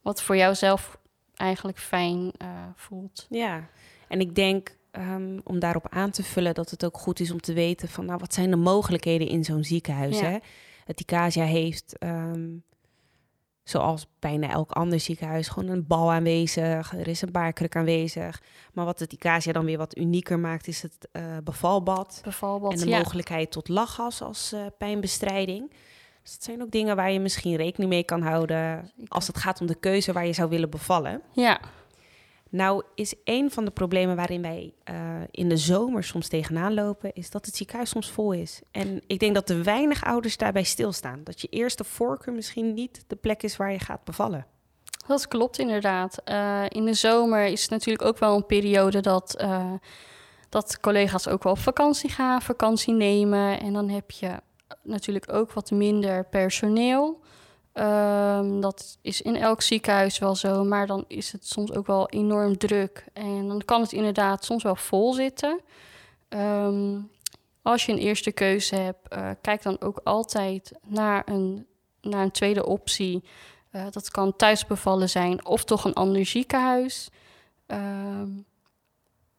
wat 0.00 0.22
voor 0.22 0.36
jouzelf 0.36 0.98
eigenlijk 1.34 1.78
fijn 1.78 2.18
uh, 2.42 2.48
voelt. 2.76 3.26
Ja, 3.30 3.68
en 4.08 4.20
ik 4.20 4.34
denk 4.34 4.76
ehm, 4.90 5.38
om 5.44 5.58
daarop 5.58 5.86
aan 5.88 6.10
te 6.10 6.22
vullen 6.22 6.54
dat 6.54 6.70
het 6.70 6.84
ook 6.84 6.98
goed 6.98 7.20
is 7.20 7.30
om 7.30 7.40
te 7.40 7.52
weten 7.52 7.88
van, 7.88 8.04
nou, 8.04 8.18
wat 8.18 8.34
zijn 8.34 8.50
de 8.50 8.56
mogelijkheden 8.56 9.28
in 9.28 9.44
zo'n 9.44 9.64
ziekenhuis? 9.64 10.18
Ja. 10.18 10.24
Hè? 10.24 10.38
Het 10.84 11.00
Icasia 11.00 11.44
heeft, 11.44 11.98
ehm, 11.98 12.48
zoals 13.64 14.06
bijna 14.18 14.50
elk 14.50 14.70
ander 14.70 15.00
ziekenhuis, 15.00 15.48
gewoon 15.48 15.68
een 15.68 15.86
bal 15.86 16.12
aanwezig. 16.12 16.92
Er 16.92 17.08
is 17.08 17.22
een 17.22 17.32
baarkruk 17.32 17.76
aanwezig. 17.76 18.42
Maar 18.72 18.84
wat 18.84 18.98
het 18.98 19.12
Icasia 19.12 19.52
dan 19.52 19.64
weer 19.64 19.78
wat 19.78 19.96
unieker 19.96 20.38
maakt, 20.38 20.66
is 20.68 20.82
het 20.82 21.08
eh, 21.12 21.22
bevalbad. 21.44 22.20
En 22.72 22.78
de 22.78 22.88
ja. 22.88 22.98
mogelijkheid 22.98 23.50
tot 23.50 23.68
lachgas 23.68 24.22
als 24.22 24.52
eh, 24.52 24.60
pijnbestrijding. 24.78 25.72
Dus 26.22 26.32
dat 26.32 26.42
zijn 26.44 26.62
ook 26.62 26.70
dingen 26.70 26.96
waar 26.96 27.12
je 27.12 27.20
misschien 27.20 27.56
rekening 27.56 27.90
mee 27.90 28.04
kan 28.04 28.22
houden 28.22 28.90
als 29.08 29.26
het 29.26 29.38
gaat 29.38 29.60
om 29.60 29.66
de 29.66 29.74
keuze 29.74 30.12
waar 30.12 30.26
je 30.26 30.32
zou 30.32 30.48
willen 30.48 30.70
bevallen. 30.70 31.22
Ja, 31.32 31.60
Nou 32.52 32.82
is 32.94 33.14
een 33.24 33.50
van 33.50 33.64
de 33.64 33.70
problemen 33.70 34.16
waarin 34.16 34.42
wij 34.42 34.74
eh, 34.84 34.96
in 35.30 35.48
de 35.48 35.56
zomer 35.56 36.04
soms 36.04 36.28
tegenaan 36.28 36.74
lopen, 36.74 37.12
is 37.12 37.30
dat 37.30 37.46
het 37.46 37.56
ziekenhuis 37.56 37.90
soms 37.90 38.10
vol 38.10 38.32
is. 38.32 38.60
En 38.70 39.02
ik 39.06 39.18
denk 39.18 39.34
dat 39.34 39.50
er 39.50 39.62
weinig 39.62 40.04
ouders 40.04 40.36
daarbij 40.36 40.62
stilstaan. 40.62 41.20
Dat 41.24 41.40
je 41.40 41.48
eerste 41.48 41.84
voorkeur 41.84 42.34
misschien 42.34 42.74
niet 42.74 43.04
de 43.06 43.16
plek 43.16 43.42
is 43.42 43.56
waar 43.56 43.72
je 43.72 43.78
gaat 43.78 44.04
bevallen. 44.04 44.46
Dat 45.06 45.28
klopt 45.28 45.58
inderdaad. 45.58 46.18
Eh, 46.24 46.64
in 46.68 46.84
de 46.84 46.94
zomer 46.94 47.44
is 47.44 47.62
het 47.62 47.70
natuurlijk 47.70 48.04
ook 48.04 48.18
wel 48.18 48.36
een 48.36 48.46
periode 48.46 49.00
dat, 49.00 49.36
eh, 49.36 49.72
dat 50.48 50.80
collega's 50.80 51.28
ook 51.28 51.42
wel 51.42 51.52
op 51.52 51.58
vakantie 51.58 52.10
gaan, 52.10 52.42
vakantie 52.42 52.94
nemen. 52.94 53.60
En 53.60 53.72
dan 53.72 53.88
heb 53.88 54.10
je 54.10 54.40
natuurlijk 54.82 55.32
ook 55.32 55.52
wat 55.52 55.70
minder 55.70 56.24
personeel. 56.24 57.20
Ehm, 57.72 58.60
dat 58.60 58.98
is 59.00 59.22
in 59.22 59.36
elk 59.36 59.62
ziekenhuis 59.62 60.18
wel 60.18 60.34
zo, 60.34 60.64
maar 60.64 60.86
dan 60.86 61.04
is 61.08 61.32
het 61.32 61.46
soms 61.46 61.72
ook 61.72 61.86
wel 61.86 62.08
enorm 62.08 62.58
druk. 62.58 63.04
En 63.12 63.48
dan 63.48 63.62
kan 63.64 63.80
het 63.80 63.92
inderdaad 63.92 64.44
soms 64.44 64.62
wel 64.62 64.76
vol 64.76 65.12
zitten. 65.12 65.60
Ehm, 66.28 67.00
als 67.62 67.86
je 67.86 67.92
een 67.92 67.98
eerste 67.98 68.32
keuze 68.32 68.74
hebt, 68.74 69.08
eh, 69.08 69.30
kijk 69.40 69.62
dan 69.62 69.80
ook 69.80 70.00
altijd 70.04 70.72
naar 70.86 71.22
een, 71.24 71.66
naar 72.00 72.22
een 72.22 72.30
tweede 72.30 72.66
optie. 72.66 73.24
Eh, 73.70 73.86
dat 73.90 74.10
kan 74.10 74.36
thuisbevallen 74.36 75.08
zijn 75.08 75.46
of 75.46 75.64
toch 75.64 75.84
een 75.84 75.94
ander 75.94 76.26
ziekenhuis. 76.26 77.10
Ehm, 77.66 78.28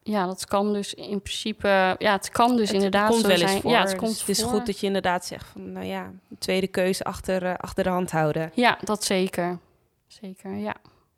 ja, 0.04 0.26
dat 0.26 0.46
kan 0.46 0.74
dus 0.74 0.94
in 0.94 1.22
principe. 1.22 1.96
Ja, 1.98 2.12
het 2.12 2.30
kan 2.30 2.56
dus 2.56 2.66
het 2.68 2.76
inderdaad 2.76 3.10
komt 3.10 3.22
zo 3.22 3.28
wel 3.28 3.38
eens 3.38 3.50
zijn. 3.50 3.62
voor. 3.62 3.72
Ja, 3.72 3.80
het 3.80 3.89
Dus 3.89 4.00
komt 4.00 4.20
het 4.20 4.30
is 4.30 4.42
voor. 4.42 4.50
goed 4.52 4.66
dat 4.66 4.80
je 4.80 4.86
inderdaad 4.86 5.26
zegt 5.26 5.46
van, 5.48 5.72
nou 5.72 5.86
ja, 5.86 6.04
een 6.06 6.38
tweede 6.39 6.68
keuze 6.68 7.04
achter, 7.04 7.46
eh, 7.46 7.54
achter 7.58 7.84
de 7.84 7.89
hand 7.89 8.12
houden. 8.12 8.52
Ja, 8.54 8.78
dat 8.82 9.04
zeker. 9.04 9.60
Zeker, 10.08 10.56
ja. 10.56 10.76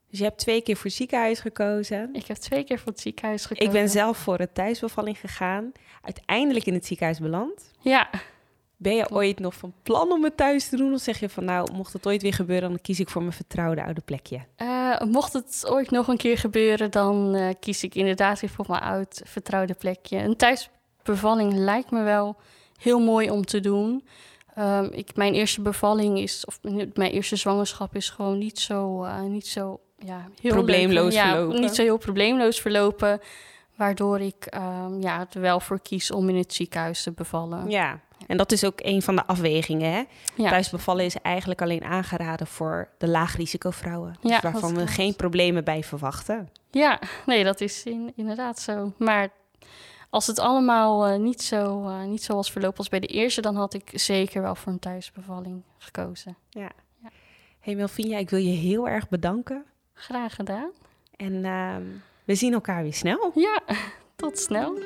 Dus 0.10 0.20
je 0.20 0.24
hebt 0.30 0.38
twee 0.40 0.62
keer 0.62 0.78
voor 0.78 0.90
ziekenhuis 0.92 1.40
gekozen. 1.40 2.10
Ik 2.14 2.26
heb 2.28 2.38
twee 2.38 2.64
keer 2.64 2.80
voor 2.80 2.92
het 2.92 3.02
ziekenhuis 3.02 3.46
gekozen. 3.46 3.66
Ik 3.66 3.72
ben 3.72 3.90
zelf 3.90 4.18
voor 4.18 4.38
het 4.38 4.54
thuisbevalling 4.54 5.20
gegaan. 5.20 5.72
Uiteindelijk 6.02 6.66
in 6.66 6.74
het 6.74 6.86
ziekenhuis 6.86 7.20
beland. 7.20 7.72
Ja, 7.80 8.10
Ben 8.78 8.96
je 8.96 9.12
ooit 9.12 9.40
nog 9.40 9.54
van 9.54 9.74
plan 9.84 10.12
om 10.12 10.24
het 10.24 10.38
thuis 10.38 10.70
te 10.70 10.78
doen? 10.78 10.94
Of 10.94 11.02
zeg 11.02 11.20
je 11.20 11.30
van 11.30 11.46
nou, 11.46 11.74
mocht 11.74 11.94
het 11.94 12.08
ooit 12.08 12.22
weer 12.22 12.34
gebeuren, 12.34 12.70
dan 12.70 12.82
kies 12.82 13.00
ik 13.00 13.10
voor 13.10 13.22
mijn 13.22 13.34
vertrouwde 13.34 13.84
oude 13.84 14.02
plekje? 14.02 14.42
eh, 15.00 15.08
mocht 15.08 15.34
het 15.34 15.66
ooit 15.70 15.92
nog 15.92 16.08
een 16.08 16.18
keer 16.18 16.38
gebeuren, 16.38 16.92
dan 16.92 17.36
eh, 17.36 17.50
kies 17.60 17.84
ik 17.84 17.96
inderdaad 17.96 18.40
weer 18.40 18.50
voor 18.50 18.66
mijn 18.68 18.82
oud 18.82 19.22
vertrouwde 19.26 19.74
plekje. 19.74 20.18
Een 20.18 20.36
thuisbevalling 20.36 21.54
lijkt 21.54 21.92
me 21.92 22.04
wel 22.04 22.36
heel 22.80 23.00
mooi 23.00 23.30
om 23.30 23.46
te 23.46 23.60
doen. 23.60 24.06
Ehm, 24.56 24.88
ik, 24.92 25.16
mijn 25.16 25.34
eerste 25.34 25.62
bevalling 25.62 26.20
is, 26.20 26.46
of 26.46 26.60
mijn 26.94 27.12
eerste 27.12 27.36
zwangerschap 27.36 27.96
is 27.96 28.10
gewoon 28.10 28.38
niet 28.38 28.60
zo, 28.60 29.04
eh, 29.04 29.22
niet 29.22 29.48
zo 29.48 29.80
ja, 30.00 30.28
heel 30.42 30.52
Probleemloos 30.52 31.14
leuk. 31.14 31.24
Ja, 31.24 31.30
verlopen. 31.30 31.62
Niet 31.62 31.76
zo 31.76 31.82
heel 31.82 31.98
probleemloos 31.98 32.62
verlopen. 32.62 33.20
Waardoor 33.76 34.20
ik 34.20 34.46
ehm, 34.46 35.02
ja, 35.02 35.28
er 35.34 35.42
wel 35.42 35.60
voor 35.60 35.82
kies 35.82 36.12
om 36.12 36.30
in 36.30 36.36
het 36.36 36.54
ziekenhuis 36.54 37.04
te 37.04 37.12
bevallen. 37.12 37.70
Ja, 37.70 38.00
en 38.28 38.38
dat 38.38 38.52
is 38.52 38.64
ook 38.66 38.80
een 38.82 39.02
van 39.02 39.16
de 39.16 39.26
afwegingen. 39.26 39.92
Hè? 39.92 40.04
Ja. 40.36 40.50
Thuisbevallen 40.50 41.06
is 41.06 41.16
eigenlijk 41.22 41.62
alleen 41.62 41.84
aangeraden 41.84 42.48
voor 42.48 42.88
de 42.98 43.08
laagrisicovrouwen. 43.08 44.16
Dus 44.22 44.32
Ja, 44.32 44.40
waarvan 44.42 44.70
we 44.70 44.76
klopt. 44.76 44.92
geen 44.92 45.16
problemen 45.16 45.64
bij 45.64 45.84
verwachten. 45.84 46.50
Ja, 46.72 47.00
nee, 47.26 47.44
dat 47.44 47.62
is 47.62 47.84
in- 47.84 48.14
inderdaad 48.16 48.60
zo. 48.60 48.94
Maar 48.98 49.30
als 50.10 50.28
het 50.28 50.40
allemaal 50.40 51.06
eh, 51.06 51.20
niet, 51.20 51.42
zo, 51.42 51.88
eh, 51.88 52.04
niet 52.04 52.24
zo 52.24 52.36
was 52.36 52.52
verlopen 52.52 52.78
als 52.78 52.90
bij 52.90 53.00
de 53.00 53.08
eerste, 53.08 53.42
dan 53.42 53.56
had 53.56 53.74
ik 53.74 53.90
zeker 53.94 54.42
wel 54.42 54.56
voor 54.56 54.72
een 54.72 54.80
thuisbevalling 54.80 55.64
gekozen. 55.78 56.38
Hey 57.60 57.76
Melvina, 57.76 58.18
ik 58.18 58.30
wil 58.30 58.40
je 58.40 58.52
heel 58.56 58.88
erg 58.88 59.10
bedanken. 59.10 59.66
Graag 59.94 60.36
gedaan. 60.36 60.70
En 61.16 61.46
ehm, 61.46 61.82
we 62.24 62.36
zien 62.36 62.54
elkaar 62.54 62.84
weer 62.84 62.94
snel. 62.94 63.32
Ja, 63.36 63.60
tot 64.16 64.40
snel. 64.40 64.78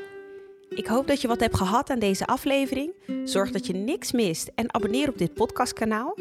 Ik 0.70 0.88
hoop 0.88 1.08
dat 1.08 1.22
je 1.22 1.28
wat 1.28 1.40
hebt 1.40 1.58
gehad 1.58 1.90
aan 1.90 2.00
deze 2.00 2.26
aflevering. 2.26 2.94
Zorg 3.24 3.52
dat 3.52 3.68
je 3.68 3.74
niks 3.74 4.12
mist 4.12 4.52
en 4.56 4.74
abonneer 4.74 5.10
op 5.10 5.18
dit 5.18 5.34
podcastkanaal. 5.34 6.18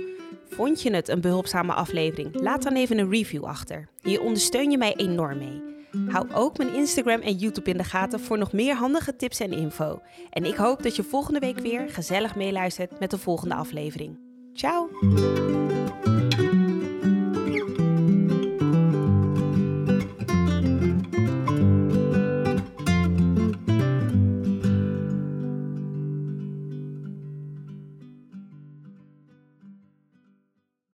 Vond 0.49 0.83
je 0.83 0.95
het 0.95 1.09
een 1.09 1.21
behulpzame 1.21 1.73
aflevering? 1.73 2.41
Laat 2.41 2.63
dan 2.63 2.75
even 2.75 2.99
een 2.99 3.11
review 3.11 3.45
achter. 3.45 3.89
Hier 4.03 4.21
ondersteun 4.21 4.71
je 4.71 4.79
mij 4.79 4.95
enorm 4.97 5.39
mee. 5.39 5.63
Hou 6.09 6.27
ook 6.33 6.59
mijn 6.59 6.75
Instagram 6.75 7.21
en 7.21 7.37
YouTube 7.37 7.71
in 7.71 7.77
de 7.77 7.85
gaten 7.85 8.21
voor 8.21 8.39
nog 8.39 8.53
meer 8.53 8.75
handige 8.75 9.17
tips 9.17 9.41
en 9.41 9.53
info. 9.53 10.01
En 10.31 10.45
ik 10.45 10.57
hoop 10.57 10.83
dat 10.83 10.97
je 10.97 11.03
volgende 11.03 11.39
week 11.41 11.59
weer 11.59 11.89
gezellig 11.89 12.35
meeluistert 12.35 13.01
met 13.01 13.11
de 13.11 13.19
volgende 13.19 13.55
aflevering. 13.55 14.19
Ciao! 14.53 14.89